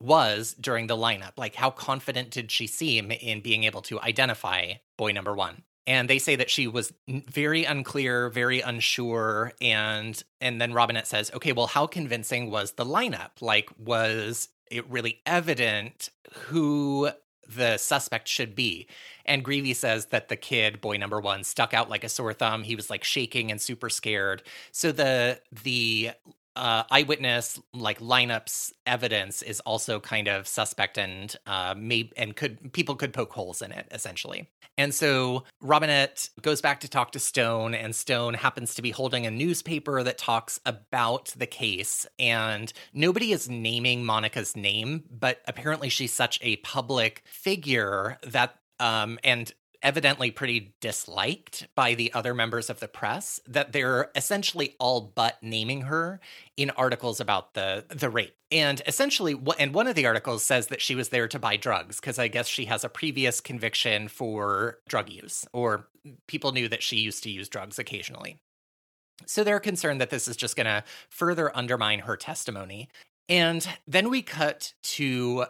[0.03, 1.33] was during the lineup.
[1.37, 5.63] Like, how confident did she seem in being able to identify boy number one?
[5.87, 11.31] And they say that she was very unclear, very unsure, and and then Robinette says,
[11.35, 13.31] "Okay, well, how convincing was the lineup?
[13.41, 17.11] Like, was it really evident who
[17.49, 18.87] the suspect should be?"
[19.25, 22.63] And Greevey says that the kid, boy number one, stuck out like a sore thumb.
[22.63, 24.45] He was like shaking and super scared.
[24.71, 26.13] So the the
[26.57, 32.73] uh, eyewitness like lineups evidence is also kind of suspect and uh, may and could
[32.73, 34.49] people could poke holes in it essentially.
[34.79, 39.27] And so Robinette goes back to talk to Stone, and Stone happens to be holding
[39.27, 42.07] a newspaper that talks about the case.
[42.19, 49.19] And nobody is naming Monica's name, but apparently she's such a public figure that um,
[49.23, 55.13] and evidently pretty disliked by the other members of the press that they're essentially all
[55.15, 56.21] but naming her
[56.57, 58.35] in articles about the the rape.
[58.51, 62.01] And essentially and one of the articles says that she was there to buy drugs
[62.01, 65.89] because i guess she has a previous conviction for drug use or
[66.27, 68.39] people knew that she used to use drugs occasionally.
[69.27, 72.89] So they're concerned that this is just going to further undermine her testimony.
[73.29, 75.47] And then we cut to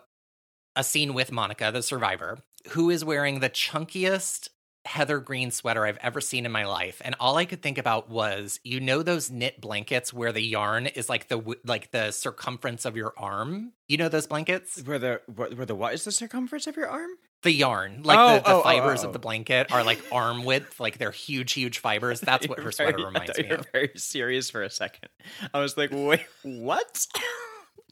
[0.76, 2.38] a scene with Monica, the survivor,
[2.70, 4.48] who is wearing the chunkiest
[4.85, 7.01] heather green sweater I've ever seen in my life.
[7.05, 10.87] And all I could think about was, you know, those knit blankets where the yarn
[10.87, 13.72] is like the like the circumference of your arm.
[13.88, 17.11] You know those blankets where the where the what is the circumference of your arm?
[17.42, 20.01] The yarn, like oh, the, the oh, oh fibers oh, of the blanket, are like
[20.12, 22.20] arm width, like they're huge, huge fibers.
[22.22, 23.66] That's what her sweater very, reminds me of.
[23.72, 25.09] Very serious for a second.
[25.53, 27.07] I was like, wait, what?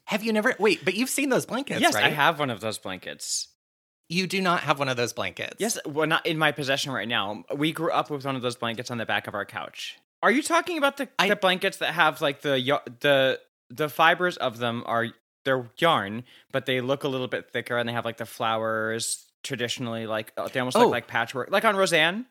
[0.04, 0.54] Have you never?
[0.60, 2.04] Wait, but you've seen those blankets, yes, right?
[2.04, 3.48] I have one of those blankets.
[4.10, 5.54] You do not have one of those blankets.
[5.60, 7.44] Yes, well, not in my possession right now.
[7.56, 9.98] We grew up with one of those blankets on the back of our couch.
[10.20, 14.36] Are you talking about the, I, the blankets that have like the the the fibers
[14.36, 15.06] of them are
[15.44, 19.30] they're yarn, but they look a little bit thicker and they have like the flowers
[19.44, 20.80] traditionally like uh, they almost oh.
[20.80, 22.26] look like patchwork, like on Roseanne.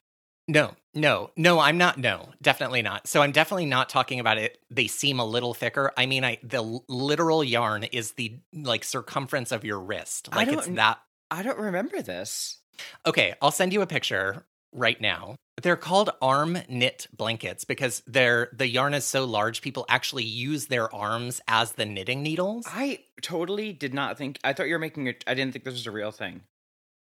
[0.50, 1.98] No, no, no, I'm not.
[1.98, 3.08] No, definitely not.
[3.08, 4.58] So I'm definitely not talking about it.
[4.70, 5.94] They seem a little thicker.
[5.96, 10.28] I mean, I the literal yarn is the like circumference of your wrist.
[10.36, 11.00] Like it's that.
[11.32, 12.58] I don't remember this.
[13.06, 15.36] Okay, I'll send you a picture right now.
[15.62, 20.68] They're called arm knit blankets because they're the yarn is so large people actually use
[20.68, 22.66] their arms as the knitting needles.
[22.68, 25.74] I totally did not think I thought you were making it I didn't think this
[25.74, 26.42] was a real thing.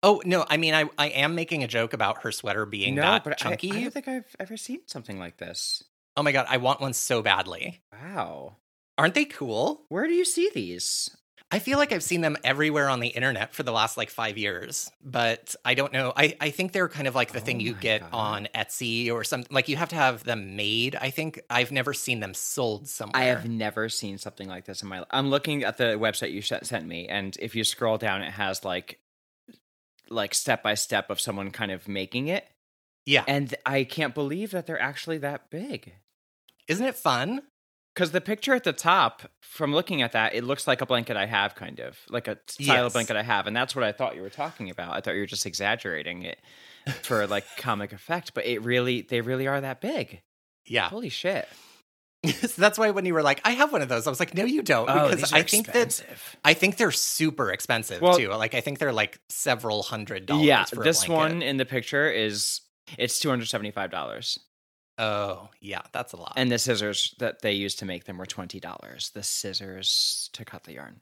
[0.02, 0.44] Oh no!
[0.48, 3.38] I mean, I I am making a joke about her sweater being no, that but
[3.38, 3.70] chunky.
[3.70, 5.84] I, I don't think I've ever seen something like this.
[6.16, 7.80] Oh my god, I want one so badly.
[7.92, 8.56] Wow,
[8.98, 9.86] aren't they cool?
[9.88, 11.16] Where do you see these?
[11.52, 14.38] I feel like I've seen them everywhere on the internet for the last like five
[14.38, 16.10] years, but I don't know.
[16.16, 18.10] I, I think they're kind of like the oh thing you get God.
[18.10, 19.54] on Etsy or something.
[19.54, 20.96] Like you have to have them made.
[20.96, 23.20] I think I've never seen them sold somewhere.
[23.20, 25.08] I have never seen something like this in my life.
[25.10, 28.64] I'm looking at the website you sent me, and if you scroll down, it has
[28.64, 28.98] like
[30.08, 32.48] like step by step of someone kind of making it.
[33.04, 33.24] Yeah.
[33.28, 35.92] And I can't believe that they're actually that big.
[36.66, 37.42] Isn't it fun?
[37.94, 41.16] Because the picture at the top, from looking at that, it looks like a blanket
[41.16, 42.86] I have, kind of like a style yes.
[42.86, 44.94] of blanket I have, and that's what I thought you were talking about.
[44.94, 46.40] I thought you were just exaggerating it
[47.02, 50.22] for like comic effect, but it really, they really are that big.
[50.64, 50.88] Yeah.
[50.88, 51.48] Holy shit.
[52.40, 54.34] so that's why when you were like, I have one of those, I was like,
[54.34, 54.88] no, you don't.
[54.88, 56.06] Oh, because I think expensive.
[56.06, 58.28] that I think they're super expensive well, too.
[58.28, 60.46] Like I think they're like several hundred dollars.
[60.46, 62.60] Yeah, this one in the picture is
[62.96, 64.38] it's two hundred seventy five dollars.
[65.02, 66.34] Oh, yeah, that's a lot.
[66.36, 69.10] And the scissors that they used to make them were twenty dollars.
[69.12, 71.00] The scissors to cut the yarn.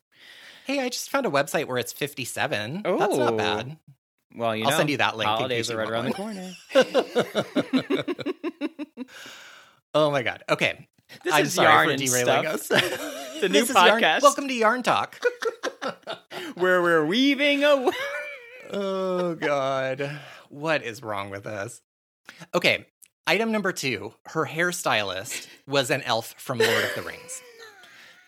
[0.66, 2.80] Hey, I just found a website where it's fifty seven.
[2.86, 3.76] Oh, that's not bad.
[4.34, 5.28] Well, you I'll know, send you that link.
[5.28, 6.54] Holidays are right around one.
[6.72, 6.84] the
[7.84, 9.04] corner.
[9.94, 10.44] oh my god.
[10.48, 10.88] Okay,
[11.22, 12.68] this I'm is sorry yarn for derailing us.
[12.68, 14.00] the new podcast.
[14.00, 14.20] Yarn.
[14.22, 15.20] Welcome to Yarn Talk,
[16.54, 17.90] where we're weaving a.
[18.72, 21.82] oh God, what is wrong with us?
[22.54, 22.86] Okay,
[23.31, 27.40] Item number two her hairstylist was an elf from Lord of the Rings.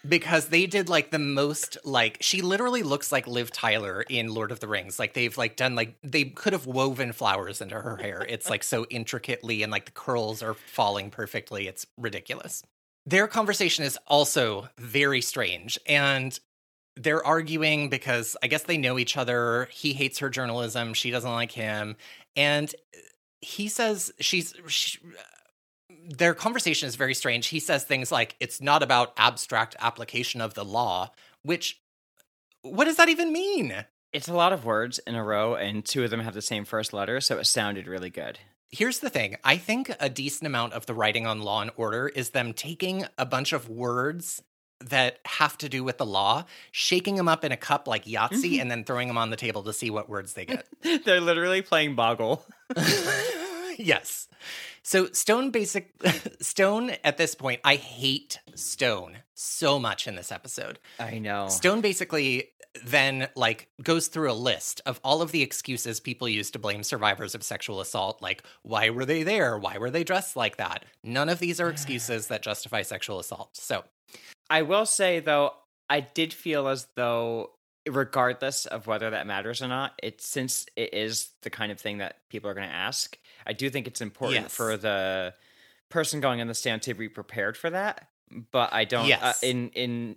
[0.08, 4.52] Because they did like the most like she literally looks like Liv Tyler in Lord
[4.52, 5.00] of the Rings.
[5.00, 8.24] Like they've like done like they could have woven flowers into her hair.
[8.28, 11.66] It's like so intricately and like the curls are falling perfectly.
[11.66, 12.62] It's ridiculous.
[13.04, 16.38] Their conversation is also very strange and
[16.94, 19.68] they're arguing because I guess they know each other.
[19.72, 21.96] He hates her journalism, she doesn't like him,
[22.36, 22.72] and
[23.42, 24.98] he says she's she,
[26.08, 27.48] their conversation is very strange.
[27.48, 31.10] He says things like, it's not about abstract application of the law,
[31.42, 31.80] which,
[32.62, 33.84] what does that even mean?
[34.12, 36.64] It's a lot of words in a row, and two of them have the same
[36.64, 38.38] first letter, so it sounded really good.
[38.70, 42.08] Here's the thing I think a decent amount of the writing on Law and Order
[42.08, 44.42] is them taking a bunch of words
[44.90, 48.30] that have to do with the law, shaking them up in a cup like Yahtzee,
[48.30, 48.60] mm-hmm.
[48.62, 50.66] and then throwing them on the table to see what words they get.
[51.04, 52.44] They're literally playing Boggle.
[53.78, 54.28] yes.
[54.82, 55.92] So Stone basic
[56.40, 60.78] Stone at this point, I hate Stone so much in this episode.
[60.98, 61.48] I know.
[61.48, 62.48] Stone basically
[62.84, 66.82] then like goes through a list of all of the excuses people use to blame
[66.82, 69.58] survivors of sexual assault like why were they there?
[69.58, 70.84] Why were they dressed like that?
[71.04, 73.56] None of these are excuses that justify sexual assault.
[73.56, 73.84] So,
[74.48, 75.52] I will say though,
[75.88, 77.50] I did feel as though
[77.88, 81.98] regardless of whether that matters or not, it since it is the kind of thing
[81.98, 84.54] that people are going to ask, I do think it's important Yes.
[84.54, 85.34] for the
[85.88, 88.08] person going on the stand to be prepared for that.
[88.50, 89.04] But I don't.
[89.04, 89.42] Uh, Yes.
[89.42, 90.16] in in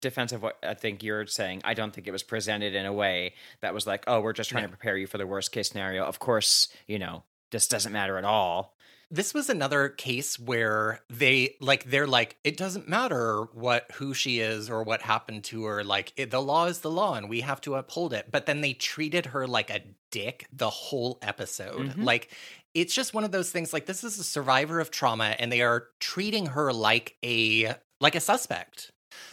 [0.00, 2.92] defense of what I think you're saying, I don't think it was presented in a
[2.92, 4.68] way that was like, oh, we're just trying No.
[4.68, 6.04] to prepare you for the worst case scenario.
[6.04, 8.76] Of course, you know this doesn't matter at all.
[9.10, 14.38] This was another case where they like they're like it doesn't matter what who she
[14.40, 17.40] is or what happened to her like it, the law is the law and we
[17.40, 18.28] have to uphold it.
[18.30, 19.80] But then they treated her like a
[20.12, 21.94] dick the whole episode.
[21.94, 22.04] Mhm.
[22.04, 22.30] like
[22.72, 25.60] it's just one of those things like this is a survivor of trauma and they
[25.62, 28.92] are treating her like a like a suspect.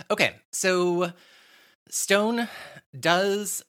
[0.09, 1.11] Okay so
[1.89, 2.47] stone
[2.99, 3.63] does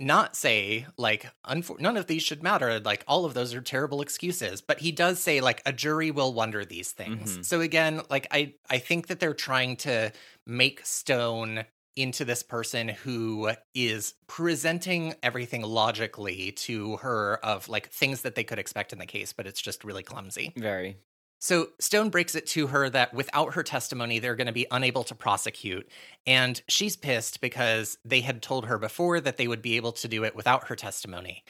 [0.00, 4.00] not say like unfor- none of these should matter like all of those are terrible
[4.02, 7.44] excuses but he does say like a jury will wonder these things Mhm.
[7.44, 10.10] so again like i i think that they're trying to
[10.46, 11.64] make stone
[11.96, 18.42] into this person who is presenting everything logically to her of like things that they
[18.42, 20.96] could expect in the case but it's just really clumsy Very.
[21.44, 25.04] So Stone breaks it to her that without her testimony, they're going to be unable
[25.04, 25.86] to prosecute.
[26.26, 30.08] And she's pissed because they had told her before that they would be able to
[30.08, 31.44] do it without her testimony.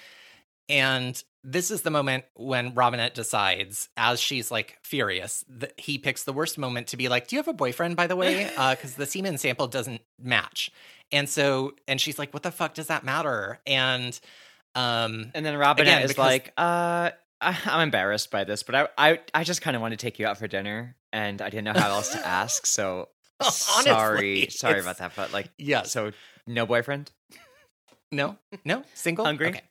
[0.68, 6.24] And this is the moment when Robinette decides, as she's like furious, that he picks
[6.24, 8.50] the worst moment to be like, Do you have a boyfriend, by the way?
[8.56, 10.72] Because the semen sample doesn't match.
[11.12, 13.60] And so, and she's like, What the fuck does that matter?
[13.64, 14.18] And,
[14.74, 18.74] um, And then Robinette Again, is because- like, uh, I, I'm embarrassed by this, but
[18.74, 21.50] I, I, I just kind of want to take you out for dinner, and I
[21.50, 22.66] didn't know how else to ask.
[22.66, 23.08] So
[23.42, 25.12] sorry, sorry about that.
[25.16, 25.82] But like, yeah.
[25.82, 26.12] so
[26.46, 27.10] no boyfriend.
[28.12, 29.48] No, no, single, Hungry?
[29.48, 29.62] Okay.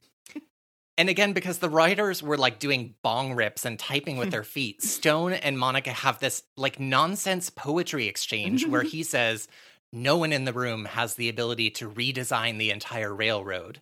[0.98, 4.84] And again, because the writers were like doing bong rips and typing with their feet,
[4.84, 9.48] Stone and Monica have this like nonsense poetry exchange where he says,
[9.92, 13.82] No one in the room has the ability to redesign the entire railroad.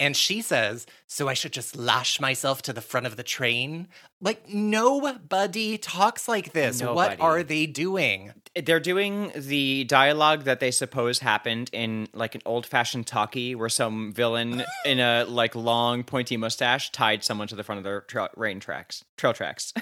[0.00, 3.86] And she says, So I should just lash myself to the front of the train?
[4.20, 6.82] Like, nobody talks like this.
[6.82, 8.32] What are they doing?
[8.56, 14.12] They're doing the dialogue that they suppose happened in like an old-fashioned talkie, where some
[14.12, 18.30] villain in a like long pointy mustache tied someone to the front of their tra-
[18.36, 19.72] rain tracks, trail tracks,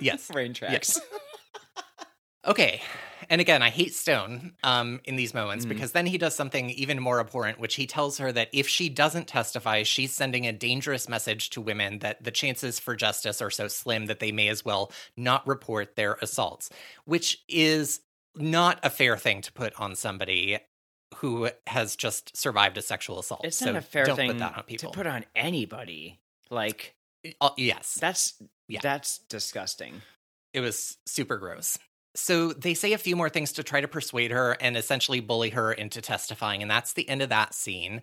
[0.00, 0.30] Yes.
[0.34, 1.00] rain tracks.
[2.48, 2.80] Okay.
[3.30, 5.68] And again, I hate Stone um, in these moments Mhm.
[5.68, 8.88] because then he does something even more abhorrent, which he tells her that if she
[8.88, 13.50] doesn't testify, she's sending a dangerous message to women that the chances for justice are
[13.50, 16.70] so slim that they may as well not report their assaults,
[17.04, 18.00] which is
[18.34, 20.58] not a fair thing to put on somebody
[21.16, 23.44] who has just survived a sexual assault.
[23.44, 26.18] It's so not a fair thing put that on to put on anybody.
[26.50, 26.94] Like
[27.42, 27.94] Uh, yes.
[28.00, 28.80] that's Yeah.
[28.82, 30.00] that's disgusting.
[30.54, 31.78] It was super gross.
[32.14, 35.50] So they say a few more things to try to persuade her and essentially bully
[35.50, 36.62] her into testifying.
[36.62, 38.02] And that's the end of that scene.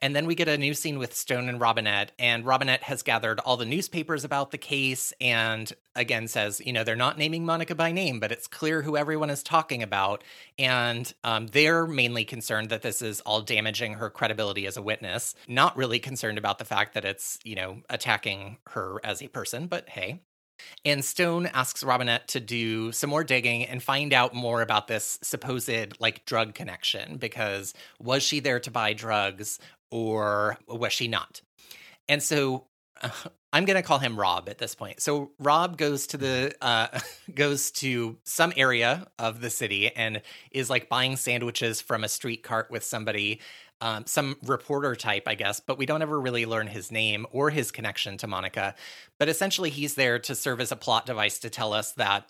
[0.00, 2.12] And then we get a new scene with Stone and Robinette.
[2.18, 6.84] And Robinette has gathered all the newspapers about the case and again says, you know,
[6.84, 10.22] they're not naming Monica by name, but it's clear who everyone is talking about.
[10.58, 15.34] And um, they're mainly concerned that this is all damaging her credibility as a witness,
[15.48, 19.68] not really concerned about the fact that it's, you know, attacking her as a person,
[19.68, 20.20] but hey.
[20.84, 25.18] And Stone asks Robinette to do some more digging and find out more about this
[25.22, 29.58] supposed like drug connection because was she there to buy drugs
[29.90, 31.40] or was she not?
[32.08, 32.66] And so
[33.02, 33.10] uh,
[33.52, 35.00] I'm gonna call him Rob at this point.
[35.00, 36.88] So Rob goes to the uh,
[37.34, 42.42] goes to some area of the city and is like buying sandwiches from a street
[42.42, 43.40] cart with somebody,
[43.84, 45.60] um, some reporter type, I guess.
[45.60, 48.74] But we don't ever really learn his name or his connection to Monica.
[49.18, 52.28] But essentially, he's there to serve as a plot device to tell us that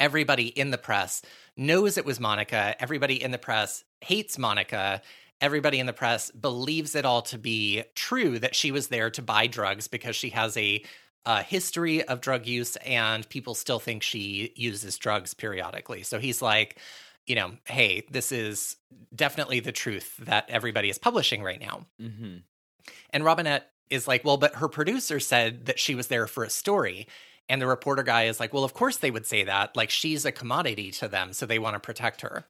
[0.00, 1.22] everybody in the press
[1.56, 2.74] knows it was Monica.
[2.80, 5.00] Everybody in the press hates Monica
[5.40, 9.22] everybody in the press believes it all to be true that she was there to
[9.22, 10.82] buy drugs because she has a,
[11.24, 16.02] a history of drug use and people still think she uses drugs periodically.
[16.02, 16.78] So he's like,
[17.26, 18.76] you know, hey, this is
[19.14, 21.86] definitely the truth that everybody is publishing right now.
[22.00, 22.36] Mm-hmm.
[23.10, 26.50] And Robinette is like, well, but her producer said that she was there for a
[26.50, 27.06] story.
[27.48, 29.76] And the reporter guy is like, well, of course they would say that.
[29.76, 32.44] Like, she's a commodity to them, so they want to protect her.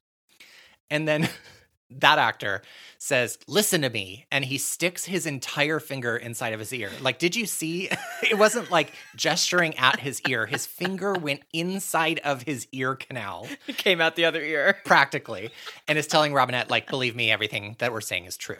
[0.89, 1.29] And then
[1.89, 2.61] that actor
[2.97, 4.25] says, Listen to me.
[4.31, 6.91] And he sticks his entire finger inside of his ear.
[7.01, 7.89] Like, did you see?
[8.23, 10.45] it wasn't like gesturing at his ear.
[10.45, 13.47] His finger went inside of his ear canal.
[13.67, 14.77] It came out the other ear.
[14.85, 15.49] Practically.
[15.87, 18.57] And is telling Robinette, like, believe me, everything that we're saying is true.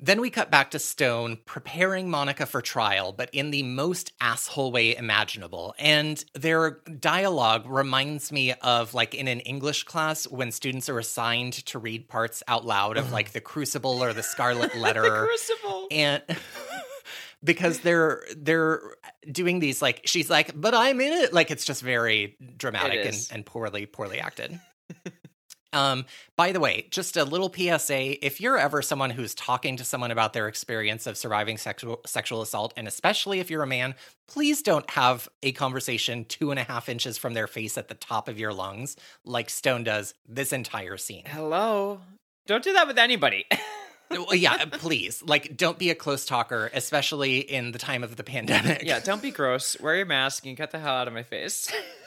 [0.00, 4.72] Then we cut back to Stone preparing Monica for trial, but in the most asshole
[4.72, 5.74] way imaginable.
[5.78, 11.52] And their dialogue reminds me of like in an English class when students are assigned
[11.66, 15.02] to read parts out loud of like The Crucible or The Scarlet Letter.
[15.02, 15.86] the Crucible.
[15.92, 16.22] And
[17.44, 18.96] because they're they're
[19.30, 21.32] doing these like she's like, but I'm in it.
[21.32, 24.58] Like it's just very dramatic and, and poorly, poorly acted.
[25.74, 26.06] Um,
[26.36, 30.10] by the way, just a little PSA if you're ever someone who's talking to someone
[30.10, 33.94] about their experience of surviving sexual sexual assault, and especially if you're a man,
[34.26, 37.94] please don't have a conversation two and a half inches from their face at the
[37.94, 41.24] top of your lungs, like Stone does this entire scene.
[41.26, 42.00] Hello.
[42.46, 43.46] Don't do that with anybody.
[44.32, 45.22] yeah, please.
[45.22, 48.82] Like, don't be a close talker, especially in the time of the pandemic.
[48.82, 49.78] Yeah, don't be gross.
[49.80, 51.72] Wear your mask and get the hell out of my face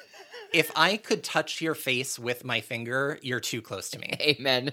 [0.54, 4.14] if I could touch your face with my finger, you're too close to me.
[4.22, 4.72] Amen.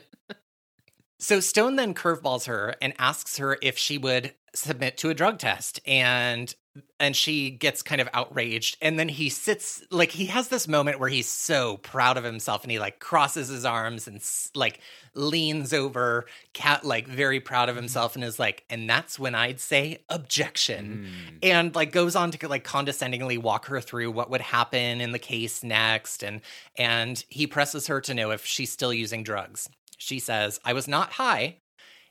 [1.19, 5.39] so Stone then curveballs her and asks her if she would submit to a drug
[5.39, 6.55] test and
[6.99, 8.77] and she gets kind of outraged.
[8.83, 12.63] And then he sits like he has this moment where he's so proud of himself
[12.65, 14.21] and he like crosses his arms and
[14.55, 14.81] like
[15.15, 19.61] leans over cat like very proud of himself and is like and that's when i'd
[19.61, 21.07] say objection.
[21.07, 21.39] Mm.
[21.43, 25.19] and like goes on to like condescendingly walk her through what would happen in the
[25.19, 26.25] case next.
[26.25, 26.41] And
[26.77, 29.69] and he presses her to know if she's still using drugs.
[29.97, 31.59] She says i was not high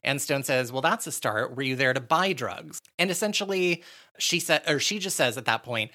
[0.03, 1.55] and Stone says, Well, that's a start.
[1.55, 2.81] Were you there to buy drugs?
[2.99, 3.83] And essentially,
[4.17, 5.91] she said, or she just says at that point,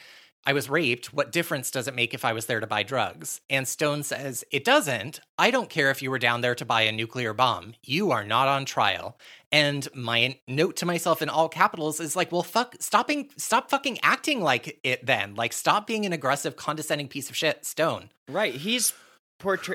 [0.47, 1.13] I was raped.
[1.13, 3.41] What difference does it make if I was there to buy drugs?
[3.51, 5.21] And Stone says, It doesn't.
[5.37, 7.75] I don't care if you were down there to buy a nuclear bomb.
[7.85, 9.19] You are not on trial.
[9.51, 13.99] And my note to myself in all capitals is like, well, fuck, stopping, stop fucking
[14.03, 15.35] acting like it then.
[15.35, 18.11] Like, stop being an aggressive, condescending piece of shit, Stone.
[18.29, 18.55] Right.
[18.55, 18.93] He's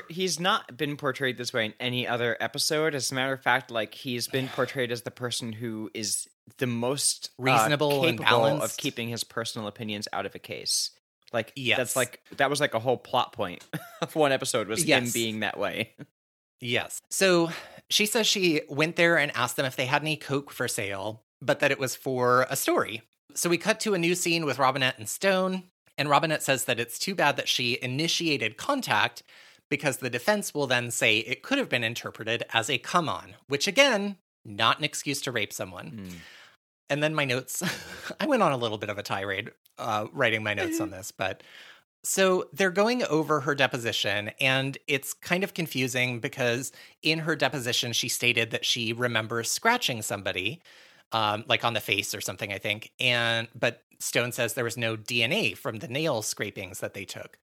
[0.08, 2.94] he's not been portrayed this way in any other episode.
[2.94, 6.66] As a matter of fact, like he's been portrayed as the person who is the
[6.66, 10.90] most uh, reasonable uh, and balanced of keeping his personal opinions out of a case.
[11.32, 11.78] Like yes.
[11.78, 13.64] that's like that was like a whole plot point
[14.02, 15.02] of one episode was yes.
[15.02, 15.94] him being that way.
[16.60, 17.00] yes.
[17.10, 17.50] So
[17.90, 21.22] she says she went there and asked them if they had any coke for sale,
[21.40, 23.02] but that it was for a story.
[23.34, 25.64] So we cut to a new scene with Robinette and Stone,
[25.98, 29.24] and Robinette says that it's too bad that she initiated contact
[29.70, 33.34] because the defense will then say it could have been interpreted as a come on,
[33.48, 35.90] which again, not an excuse to rape someone.
[35.90, 36.14] Mm.
[36.90, 37.62] And then my notes,
[38.20, 41.10] I went on a little bit of a tirade uh, writing my notes on this,
[41.10, 41.42] but
[42.04, 46.70] so they're going over her deposition, and it's kind of confusing because
[47.02, 50.60] in her deposition, she stated that she remembers scratching somebody,
[51.12, 52.92] um, like on the face or something, I think.
[53.00, 57.38] And but Stone says there was no DNA from the nail scrapings that they took.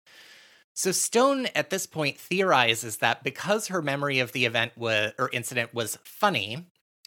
[0.74, 5.30] So Stone at this point theorizes that because her memory of the event was, or
[5.34, 6.65] incident was funny,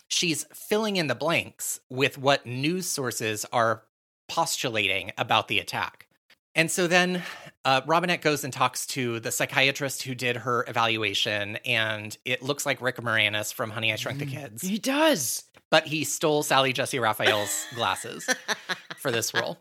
[0.09, 3.83] she's filling in the blanks with what news sources are
[4.29, 6.07] postulating about the attack.
[6.55, 7.23] And so then
[7.65, 12.65] uh, Robinette goes and talks to the psychiatrist who did her evaluation, and it looks
[12.65, 14.63] like Rick Moranis from Honey, I Shrunk the mm, Kids.
[14.63, 15.45] He does.
[15.71, 18.29] But he stole Sally Jessy Raphael's glasses
[18.99, 19.59] for this role.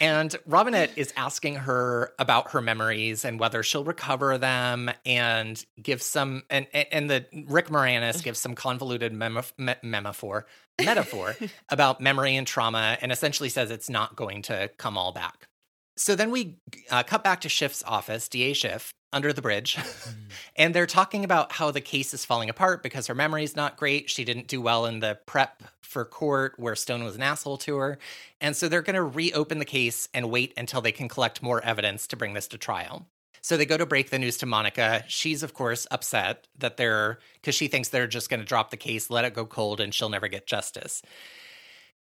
[0.00, 6.02] And Robinette is asking her about her memories and whether she'll recover them and give
[6.02, 10.46] some and and the Rick Moranis gives some convoluted memo, me, metaphor
[10.82, 11.36] metaphor
[11.68, 15.48] about memory and trauma and essentially says it's not going to come all back.
[15.96, 16.56] So then we
[16.90, 19.78] uh, cut back to Schiff's office, DA Schiff, under the bridge.
[20.56, 24.08] and they're talking about how the case is falling apart because her memory's not great.
[24.08, 27.76] She didn't do well in the prep for court where Stone was an asshole to
[27.76, 27.98] her.
[28.40, 31.62] And so they're going to reopen the case and wait until they can collect more
[31.62, 33.06] evidence to bring this to trial.
[33.42, 35.04] So they go to break the news to Monica.
[35.08, 38.76] She's, of course, upset that they're, because she thinks they're just going to drop the
[38.76, 41.02] case, let it go cold, and she'll never get justice.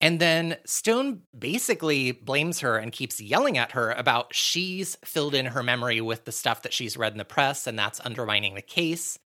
[0.02, 5.48] And then Stone basically blames her and keeps yelling at her about she's filled in
[5.48, 8.62] her memory with the stuff that she's read in the press, and that's undermining the
[8.62, 9.18] case.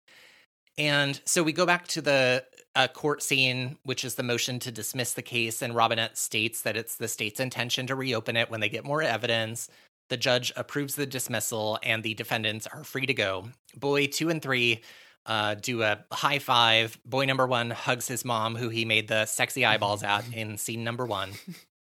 [0.77, 2.45] And so we go back to the
[2.77, 5.62] uh, court scene, which is the motion to dismiss the case.
[5.62, 9.03] And Robinette states that it's the state's intention to reopen it when they get more
[9.03, 9.69] evidence.
[10.11, 13.49] The judge approves the dismissal, and the defendants are free to go.
[13.75, 14.83] Boy two and three
[15.29, 16.99] uh, do a high five.
[17.05, 20.83] Boy number one hugs his mom, who he made the sexy eyeballs at in scene
[20.83, 21.33] number one.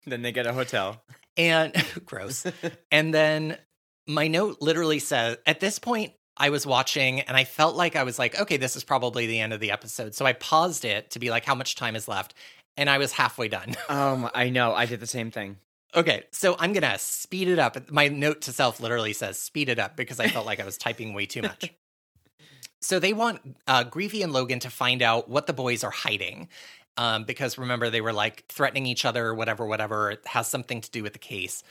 [0.07, 1.03] then they get a hotel.
[1.37, 1.73] And
[2.05, 2.45] gross.
[2.91, 3.57] and then
[4.07, 8.03] my note literally says at this point, I was watching and I felt like I
[8.03, 10.15] was like, okay, this is probably the end of the episode.
[10.15, 12.33] So I paused it to be like, how much time is left?
[12.75, 13.75] And I was halfway done.
[13.87, 14.73] Um, I know.
[14.73, 15.57] I did the same thing.
[15.95, 17.91] Okay, so I'm gonna speed it up.
[17.91, 20.75] My note to self literally says speed it up because I felt like I was
[20.75, 21.71] typing way too much.
[22.83, 26.49] So they want uh, and Logan to find out what the boys are hiding.
[26.97, 30.11] Um, because remember, they were like threatening each other, whatever, whatever.
[30.11, 31.63] It has something to do with the case.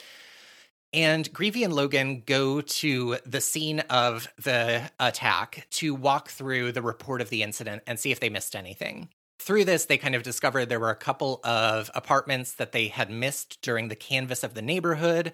[0.94, 6.82] And Greevey and Logan go to the scene of the attack to walk through the
[6.82, 9.08] report of the incident and see if they missed anything.
[9.38, 13.10] Through this, they kind of discovered there were a couple of apartments that they had
[13.10, 15.32] missed during the canvas of the neighborhood.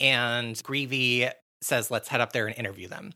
[0.00, 3.12] And Greevey says, let's head up there and interview them.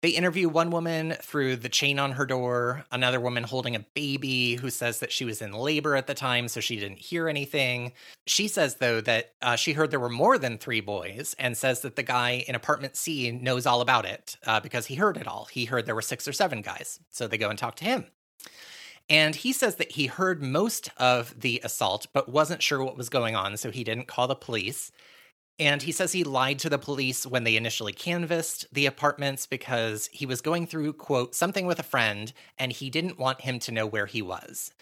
[0.00, 4.54] They interview one woman through the chain on her door, another woman holding a baby
[4.54, 7.92] who says that she was in labor at the time, so she didn't hear anything.
[8.24, 11.80] She says, though, that uh, she heard there were more than three boys and says
[11.80, 15.26] that the guy in apartment C knows all about it uh, because he heard it
[15.26, 15.48] all.
[15.50, 17.00] He heard there were six or seven guys.
[17.10, 18.06] So they go and talk to him.
[19.10, 23.08] And he says that he heard most of the assault, but wasn't sure what was
[23.08, 24.92] going on, so he didn't call the police.
[25.58, 30.08] And he says he lied to the police when they initially canvassed the apartments because
[30.12, 33.72] he was going through, quote, something with a friend and he didn't want him to
[33.72, 34.72] know where he was.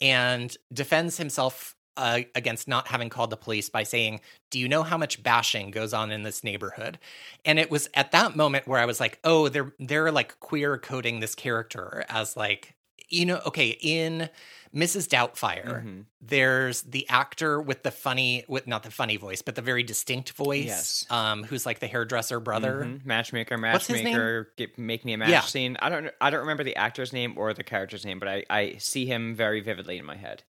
[0.00, 4.20] And defends himself uh, against not having called the police by saying,
[4.50, 6.98] Do you know how much bashing goes on in this neighborhood?
[7.44, 10.76] And it was at that moment where I was like, Oh, they're they're like queer
[10.78, 12.74] coding this character as like,
[13.14, 14.28] you know, okay, in
[14.74, 15.08] Mrs.
[15.08, 16.00] Doubtfire, mm-hmm.
[16.20, 20.32] there's the actor with the funny, with not the funny voice, but the very distinct
[20.32, 21.06] voice, yes.
[21.10, 23.08] um, who's like the hairdresser brother, mm-hmm.
[23.08, 25.40] matchmaker, matchmaker, get, make me a match yeah.
[25.42, 25.76] scene.
[25.80, 28.76] I don't, I don't remember the actor's name or the character's name, but I, I
[28.78, 30.42] see him very vividly in my head.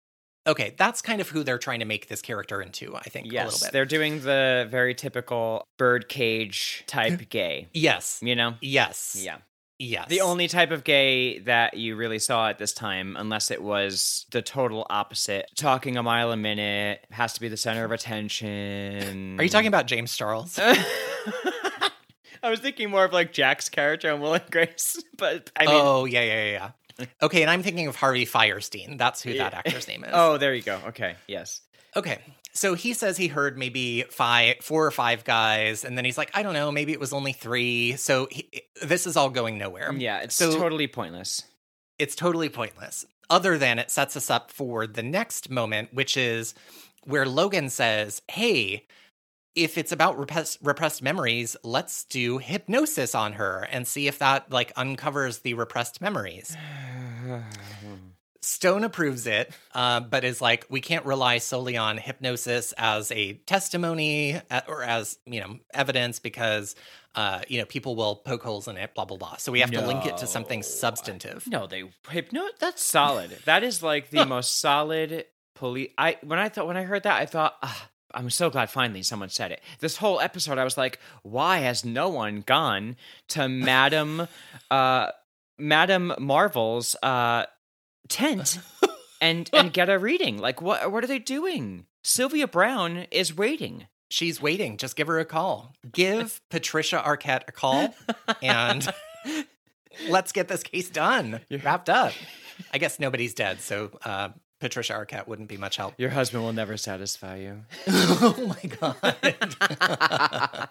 [0.46, 3.32] Okay, that's kind of who they're trying to make this character into, I think.
[3.32, 7.68] Yes, they're doing the very typical birdcage type gay.
[7.72, 8.20] yes.
[8.22, 8.54] You know?
[8.60, 9.16] Yes.
[9.18, 9.38] Yeah.
[9.78, 10.08] Yes.
[10.08, 14.26] The only type of gay that you really saw at this time, unless it was
[14.30, 19.38] the total opposite, talking a mile a minute, has to be the center of attention.
[19.38, 20.58] Are you talking about James Charles?
[22.42, 25.74] I was thinking more of like Jack's character on Will and Grace, but I mean,
[25.74, 27.06] oh yeah, yeah, yeah.
[27.22, 28.98] Okay, and I'm thinking of Harvey Fierstein.
[28.98, 30.10] That's who that actor's name is.
[30.14, 30.78] Oh, there you go.
[30.88, 31.62] Okay, yes.
[31.96, 32.18] Okay,
[32.52, 36.30] so he says he heard maybe five, four or five guys, and then he's like,
[36.34, 37.96] I don't know, maybe it was only three.
[37.96, 38.48] So he,
[38.82, 39.92] this is all going nowhere.
[39.92, 41.42] Yeah, it's so totally pointless.
[41.98, 43.04] It's totally pointless.
[43.28, 46.54] Other than it sets us up for the next moment, which is
[47.04, 48.86] where Logan says, Hey,
[49.54, 54.50] if it's about repressed, repressed memories, let's do hypnosis on her and see if that
[54.50, 56.56] like uncovers the repressed memories.
[57.26, 58.13] Hmm.
[58.44, 63.34] Stone approves it, uh, but is like, we can't rely solely on hypnosis as a
[63.34, 66.76] testimony uh, or as you know evidence because
[67.14, 69.36] uh, you know people will poke holes in it, blah blah blah.
[69.36, 69.80] So we have no.
[69.80, 71.46] to link it to something substantive.
[71.46, 72.42] No, they hypno.
[72.58, 73.30] That's solid.
[73.46, 75.90] that is like the most solid police.
[75.96, 77.56] I when I thought when I heard that, I thought.
[77.62, 79.60] Ah, I'm so glad finally someone said it.
[79.80, 82.94] This whole episode, I was like, why has no one gone
[83.30, 84.28] to Madam,
[84.70, 85.08] uh,
[85.58, 87.46] Madam Marvel's uh,
[88.08, 88.58] tent
[89.20, 90.38] and and get a reading.
[90.38, 91.86] Like what what are they doing?
[92.02, 93.86] Sylvia Browne is waiting.
[94.10, 94.76] She's waiting.
[94.76, 95.74] Just give her a call.
[95.90, 97.94] Give Patricia Arquette a call
[98.42, 98.86] and
[100.08, 101.40] let's get this case done.
[101.48, 102.12] You're wrapped up.
[102.72, 104.28] I guess nobody's dead, so uh,
[104.60, 105.94] Patricia Arquette wouldn't be much help.
[105.98, 107.62] Your husband will never satisfy you.
[107.88, 110.68] oh my god.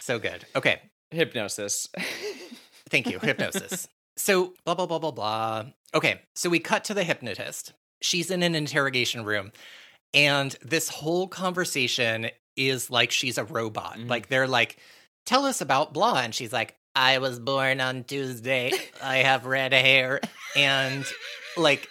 [0.00, 0.44] so good.
[0.56, 0.80] Okay.
[1.10, 1.88] Hypnosis.
[2.90, 3.18] Thank you.
[3.20, 3.88] Hypnosis.
[4.16, 5.64] So, blah, blah, blah, blah, blah.
[5.94, 7.72] Okay, so we cut to the hypnotist.
[8.00, 9.52] She's in an interrogation room.
[10.14, 13.98] And this whole conversation is like she's a robot.
[13.98, 14.08] Mhm.
[14.08, 14.78] Like they're like,
[15.26, 16.20] tell us about blah.
[16.20, 18.72] And she's like, I was born on Tuesday.
[19.02, 20.20] I have red hair.
[20.56, 21.04] And
[21.56, 21.86] like,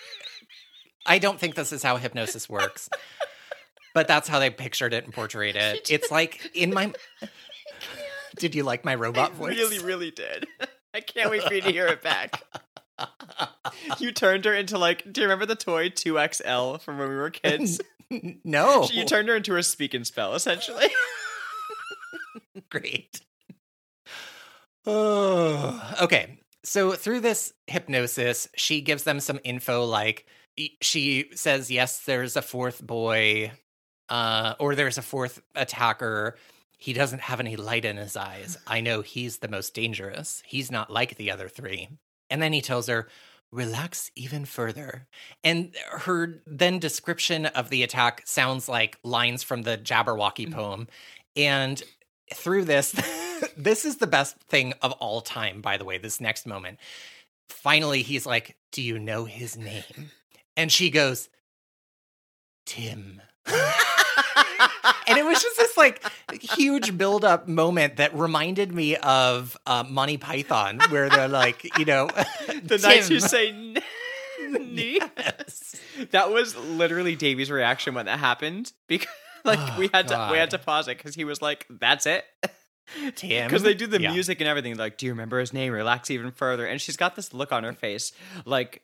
[1.06, 2.90] I don't think this is how hypnosis works.
[3.94, 5.90] But that's how they pictured it and portrayed it.
[5.92, 6.92] It's like in my.
[8.38, 9.56] Did you like my robot I voice?
[9.58, 10.46] really, really did.
[10.96, 12.42] I can't wait for you to hear it back.
[14.00, 17.30] You turned her into like, do you remember the toy 2XL from when we were
[17.30, 17.82] kids?
[18.46, 18.88] no.
[18.90, 20.88] You turned her into a speak and spell, essentially.
[22.70, 23.20] Great.
[24.86, 26.40] Oh, okay.
[26.64, 30.26] So through this hypnosis, she gives them some info like
[30.80, 33.52] she says yes there's a fourth boy
[34.08, 36.38] uh or there's a fourth attacker.
[36.78, 38.58] He doesn't have any light in his eyes.
[38.68, 40.44] I know he's the most dangerous.
[40.46, 41.90] He's not like the other three.
[42.30, 43.08] And then he tells her
[43.52, 45.08] relax even further.
[45.44, 50.54] And her then description of the attack sounds like lines from the Jabberwocky mm-hmm.
[50.54, 50.88] poem.
[51.36, 51.82] And
[52.34, 52.92] through this,
[53.58, 56.80] this is the best thing of all time, by the way, this next moment.
[57.50, 60.12] Finally, he's like, Do you know his name?
[60.58, 61.30] And she goes,
[62.66, 63.22] Tim.
[65.08, 69.84] and it was just this like huge build up moment that reminded me of uh,
[69.88, 72.08] Monty Python, where they're like, you know,
[72.64, 73.78] the knights you say n-.
[74.76, 75.76] Yes.
[76.12, 79.08] That was literally Davey's reaction when that happened because
[79.46, 82.06] like Oh, we had to we had to pause it because he was like, "That's
[82.06, 82.26] it."
[83.16, 83.48] Tim.
[83.48, 84.12] Because they do the Yeah.
[84.12, 84.76] music and everything.
[84.78, 85.74] Like, do you remember his name?
[85.74, 86.66] Relax even further.
[86.68, 88.12] And she's got this look on her face,
[88.46, 88.82] like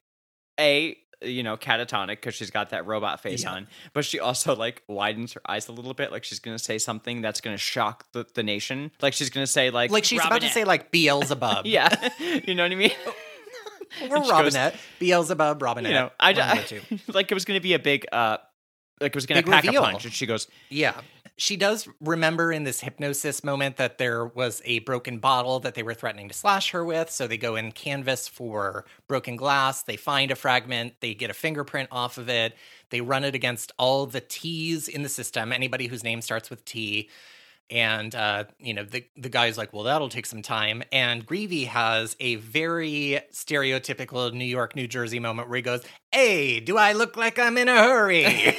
[0.60, 3.54] a you know catatonic because she's got that robot face Yeah.
[3.54, 6.78] on, but she also like widens her eyes a little bit, like she's gonna say
[6.78, 8.92] something that's gonna shock the, the nation.
[9.02, 11.66] Like she's gonna say like Like she's about to say like Beelzebub.
[11.66, 12.92] yeah, you know what I mean.
[14.02, 14.76] And she goes- Robinette.
[15.00, 15.92] Beelzebub, Robinette.
[15.92, 18.38] you know, I, one of the I like it was gonna be a big uh,
[19.02, 19.84] like it was gonna Big pack reveal.
[19.84, 21.00] a punch, and she goes, Yeah.
[21.38, 25.82] She does remember in this hypnosis moment that there was a broken bottle that they
[25.82, 27.10] were threatening to slash her with.
[27.10, 29.82] So they go and canvas for broken glass.
[29.82, 30.96] They find a fragment.
[31.00, 32.56] They get a fingerprint off of it.
[32.92, 36.64] They run it against all the T's in the system, anybody whose name starts with
[36.64, 37.10] T.
[37.72, 40.84] And, uh, you know, the, the guy's like, well, that'll take some time.
[40.92, 45.82] And Greevey has a very stereotypical New York, New Jersey moment where he goes,
[46.12, 48.26] Hey, do I look like I'm in a hurry?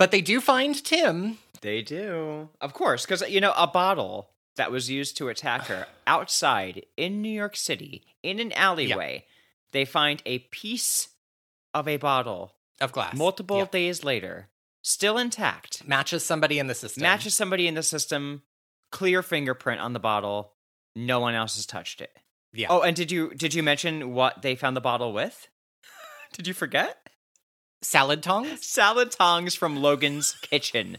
[0.00, 1.36] but they do find Tim.
[1.60, 2.48] They do.
[2.60, 7.20] Of course, because, you know, a bottle that was used to attack her outside in
[7.20, 9.26] New York City in an alleyway,
[9.72, 11.08] they find a piece
[11.74, 13.14] of a bottle of glass.
[13.14, 13.66] multiple Yeah.
[13.70, 14.48] days later,
[14.82, 17.02] still intact, matches somebody in the system.
[17.02, 18.42] matches somebody in the system,
[18.90, 20.54] clear fingerprint on the bottle.
[20.96, 22.16] No one else has touched it.
[22.54, 22.68] Yeah.
[22.70, 25.46] Oh, and did you did you mention what they found the bottle with?
[26.32, 26.96] did you forget?
[27.82, 28.64] Salad tongs.
[28.66, 30.98] Salad tongs from Logan's kitchen.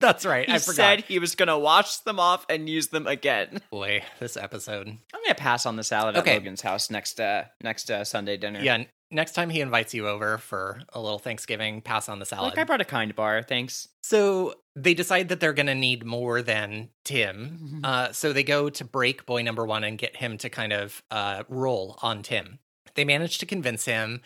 [0.00, 0.46] That's right.
[0.46, 0.76] He I forgot.
[0.76, 3.60] said he was going to wash them off and use them again.
[3.70, 4.86] Boy, this episode.
[4.86, 6.32] I'm going to pass on the salad Okay.
[6.32, 8.60] at Logan's house next uh next uh, Sunday dinner.
[8.60, 8.84] Yeah.
[9.10, 12.50] Next time he invites you over for a little Thanksgiving, pass on the salad.
[12.50, 13.88] Like I brought a kind bar, thanks.
[14.02, 17.58] So they decide that they're going to need more than Tim.
[17.60, 17.80] Mm-hmm.
[17.84, 21.02] Uh, so they go to break boy number one and get him to kind of
[21.10, 22.58] uh, roll on Tim.
[22.94, 24.20] They manage to convince him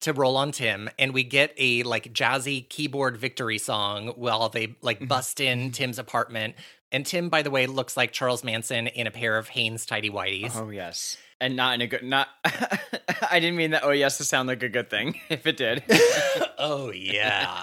[0.00, 4.76] to roll on Tim, and we get a like jazzy keyboard victory song while they
[4.82, 5.06] like Mm-hmm.
[5.06, 6.54] bust in Tim's apartment.
[6.92, 10.10] And Tim, by the way, looks like Charles Manson in a pair of Hanes tidy
[10.10, 10.52] whities.
[10.54, 11.16] Oh yes.
[11.40, 14.62] And not in a good not I didn't mean that oh yes to sound like
[14.62, 15.82] a good thing if it did.
[16.58, 17.62] oh yeah.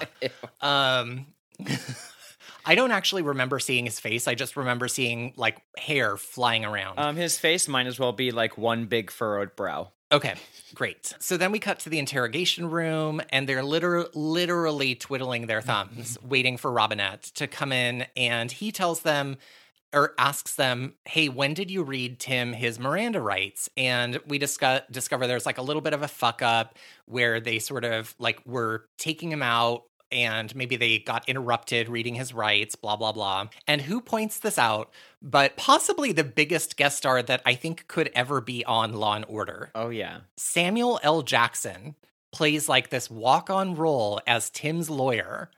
[0.60, 1.26] Um
[2.64, 4.28] I don't actually remember seeing his face.
[4.28, 6.98] I just remember seeing like hair flying around.
[6.98, 9.90] um his face might as well be like one big furrowed brow.
[10.12, 10.34] Okay,
[10.74, 11.14] great.
[11.18, 16.16] So then we cut to the interrogation room and they're liter- literally twiddling their thumbs,
[16.16, 16.28] mm-hmm.
[16.28, 18.06] waiting for Robinette to come in.
[18.16, 19.38] And he tells them
[19.94, 23.68] or asks them, Hey, when did you read Tim his Miranda rights?
[23.76, 27.58] And we discuss- discover there's like a little bit of a fuck up where they
[27.58, 32.76] sort of like were taking him out and maybe they got interrupted reading his rights,
[32.76, 33.48] blah, blah, blah.
[33.66, 34.90] And who points this out?
[35.20, 39.24] But possibly the biggest guest star that I think could ever be on Law and
[39.28, 39.70] Order.
[39.74, 40.20] Oh yeah.
[40.36, 41.22] Samuel L.
[41.22, 41.94] Jackson
[42.32, 45.50] plays like this walk on role as Tim's lawyer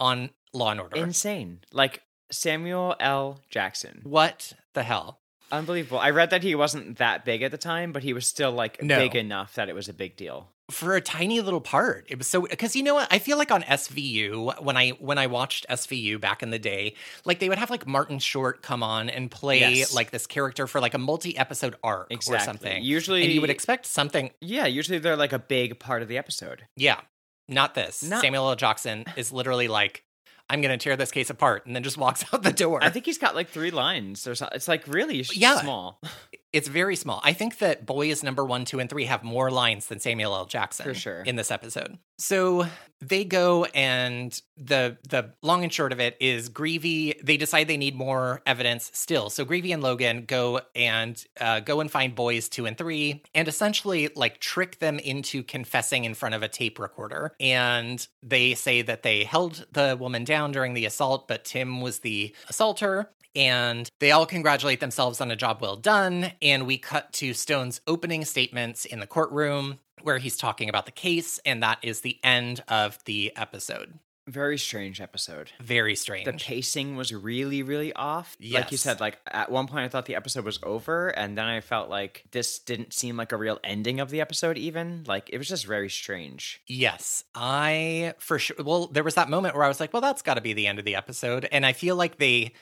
[0.00, 0.96] on Law and Order.
[0.96, 1.60] Insane.
[1.72, 3.40] Like Samuel L.
[3.50, 4.00] Jackson.
[4.04, 5.20] what the hell?
[5.52, 6.00] Unbelievable.
[6.00, 8.82] I read that he wasn't that big at the time, but he was still like
[8.82, 8.98] No.
[8.98, 10.48] big enough that it was a big deal.
[10.70, 12.06] For a tiny little part.
[12.08, 13.06] It was so because you know what?
[13.12, 16.94] I feel like on SVU, when I when I watched SVU back in the day,
[17.24, 19.94] like they would have like Martin Short come on and play Yes.
[19.94, 22.36] like this character for like a multi-episode arc Exactly.
[22.36, 22.82] or something.
[22.82, 26.18] Usually and you would expect something Yeah, usually they're like a big part of the
[26.18, 26.66] episode.
[26.76, 27.00] Yeah,
[27.48, 28.02] not this.
[28.02, 28.56] Not- Samuel L.
[28.56, 30.02] Jackson is literally like
[30.50, 32.78] I'm going to tear this case apart, and then just walks out the door.
[32.82, 34.54] I think he's got like three lines or something.
[34.56, 35.60] It's like really Yeah.
[35.60, 36.00] small.
[36.56, 37.20] it's very small.
[37.22, 40.46] I think that boys number one, two, and three have more lines than Samuel L.
[40.46, 41.20] Jackson For sure.
[41.20, 41.98] in this episode.
[42.18, 42.66] So
[43.02, 47.22] they go and the the long and short of it is Greevey.
[47.22, 49.28] They decide they need more evidence still.
[49.28, 53.48] So Greevey and Logan go and uh, go and find boys two and three, and
[53.48, 57.34] essentially like trick them into confessing in front of a tape recorder.
[57.38, 61.98] And they say that they held the woman down during the assault, but Tim was
[61.98, 66.32] the assaulter and they all congratulate themselves on a job well done.
[66.42, 70.92] And we cut to Stone's opening statements in the courtroom where he's talking about the
[70.92, 73.98] case, and that is the end of the episode.
[74.28, 75.52] Very strange episode.
[75.60, 76.24] Very strange.
[76.24, 78.36] The pacing was really, really off.
[78.40, 78.54] Yes.
[78.54, 81.44] Like you said, like at one point I thought the episode was over, and then
[81.44, 85.04] I felt like this didn't seem like a real ending of the episode, even.
[85.06, 86.60] Like it was just very strange.
[86.66, 88.56] Yes, I for sure.
[88.58, 90.66] Well, there was that moment where I was like, well, that's got to be the
[90.66, 91.48] end of the episode.
[91.52, 92.52] And I feel like they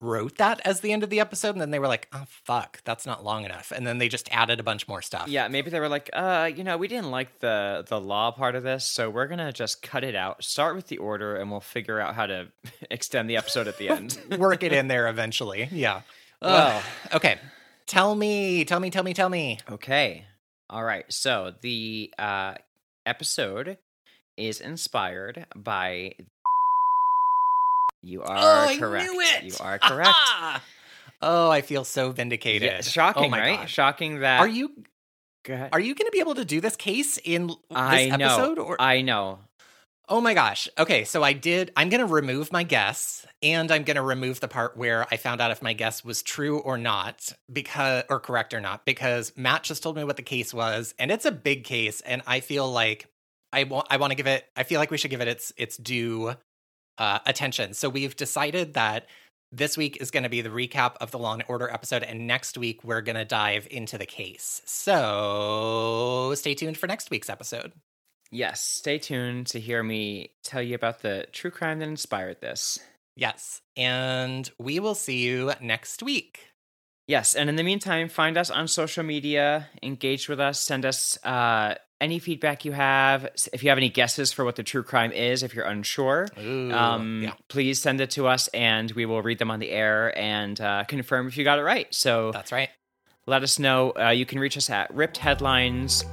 [0.00, 1.50] wrote that as the end of the episode.
[1.50, 3.72] And then they were like, oh, fuck, that's not long enough.
[3.74, 5.28] And then they just added a bunch more stuff.
[5.28, 8.54] Yeah, maybe they were like, uh, you know, we didn't like the the law part
[8.54, 10.44] of this, so we're gonna just cut it out.
[10.44, 12.48] Start with the order, and we'll figure out how to
[12.90, 14.18] extend the episode at the end.
[14.38, 15.68] Work it in there eventually.
[15.72, 16.02] Yeah.
[16.42, 16.82] Well.
[17.12, 17.38] Okay.
[17.86, 19.58] Tell me, tell me, tell me, tell me.
[19.70, 20.24] Okay.
[20.70, 21.04] All right.
[21.12, 22.54] So the uh,
[23.06, 23.78] episode
[24.36, 26.14] is inspired by.
[28.04, 29.10] You oh, are oh, correct.
[29.42, 30.14] You are correct.
[31.22, 32.70] oh, I feel so vindicated.
[32.70, 33.58] Yeah, shocking, oh right?
[33.60, 33.68] God.
[33.68, 34.40] Shocking that.
[34.40, 34.70] Are you
[35.72, 38.26] are you going to be able to do this case in this I know.
[38.26, 38.58] episode?
[38.58, 39.40] Or I know.
[40.08, 40.68] oh my gosh.
[40.78, 41.70] Okay, so I did.
[41.76, 45.16] I'm going to remove my guess, and I'm going to remove the part where I
[45.16, 49.32] found out if my guess was true or not, because or correct or not, because
[49.36, 52.40] Matt just told me what the case was, and it's a big case, and I
[52.40, 53.06] feel like
[53.52, 54.44] I want I want to give it.
[54.56, 56.34] I feel like we should give it its its due
[56.98, 57.74] uh, attention.
[57.74, 59.06] So we've decided that
[59.52, 62.26] this week is going to be the recap of the Law and Order episode, and
[62.26, 64.62] next week we're going to dive into the case.
[64.64, 67.72] So stay tuned for next week's episode.
[68.30, 68.60] Yes.
[68.60, 72.78] Stay tuned to hear me tell you about the true crime that inspired this.
[73.16, 76.53] Yes, and we will see you next week.
[77.06, 81.18] Yes, and in the meantime, find us on social media, engage with us, send us
[81.22, 83.28] uh, any feedback you have.
[83.52, 86.72] If you have any guesses for what the true crime is, if you're unsure, Ooh,
[86.72, 90.16] um, yeah, please send it to us and we will read them on the air
[90.18, 91.92] and uh, confirm if you got it right.
[91.94, 92.70] So that's right.
[93.26, 93.92] let us know.
[93.98, 96.04] Uh, you can reach us at rippedheadlinespod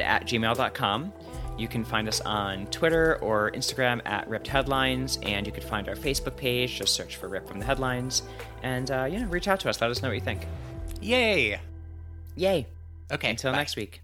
[0.00, 1.12] at gmail.com.
[1.58, 5.88] You can find us on Twitter or Instagram at Ripped Headlines, and you can find
[5.88, 6.76] our Facebook page.
[6.76, 8.22] Just search for Rip from the Headlines,
[8.62, 9.80] and uh, you know, reach out to us.
[9.80, 10.46] Let us know what you think.
[11.00, 11.58] Yay.
[12.36, 12.66] Yay!
[13.10, 13.30] Okay.
[13.30, 13.58] Until bye.
[13.58, 14.01] next week.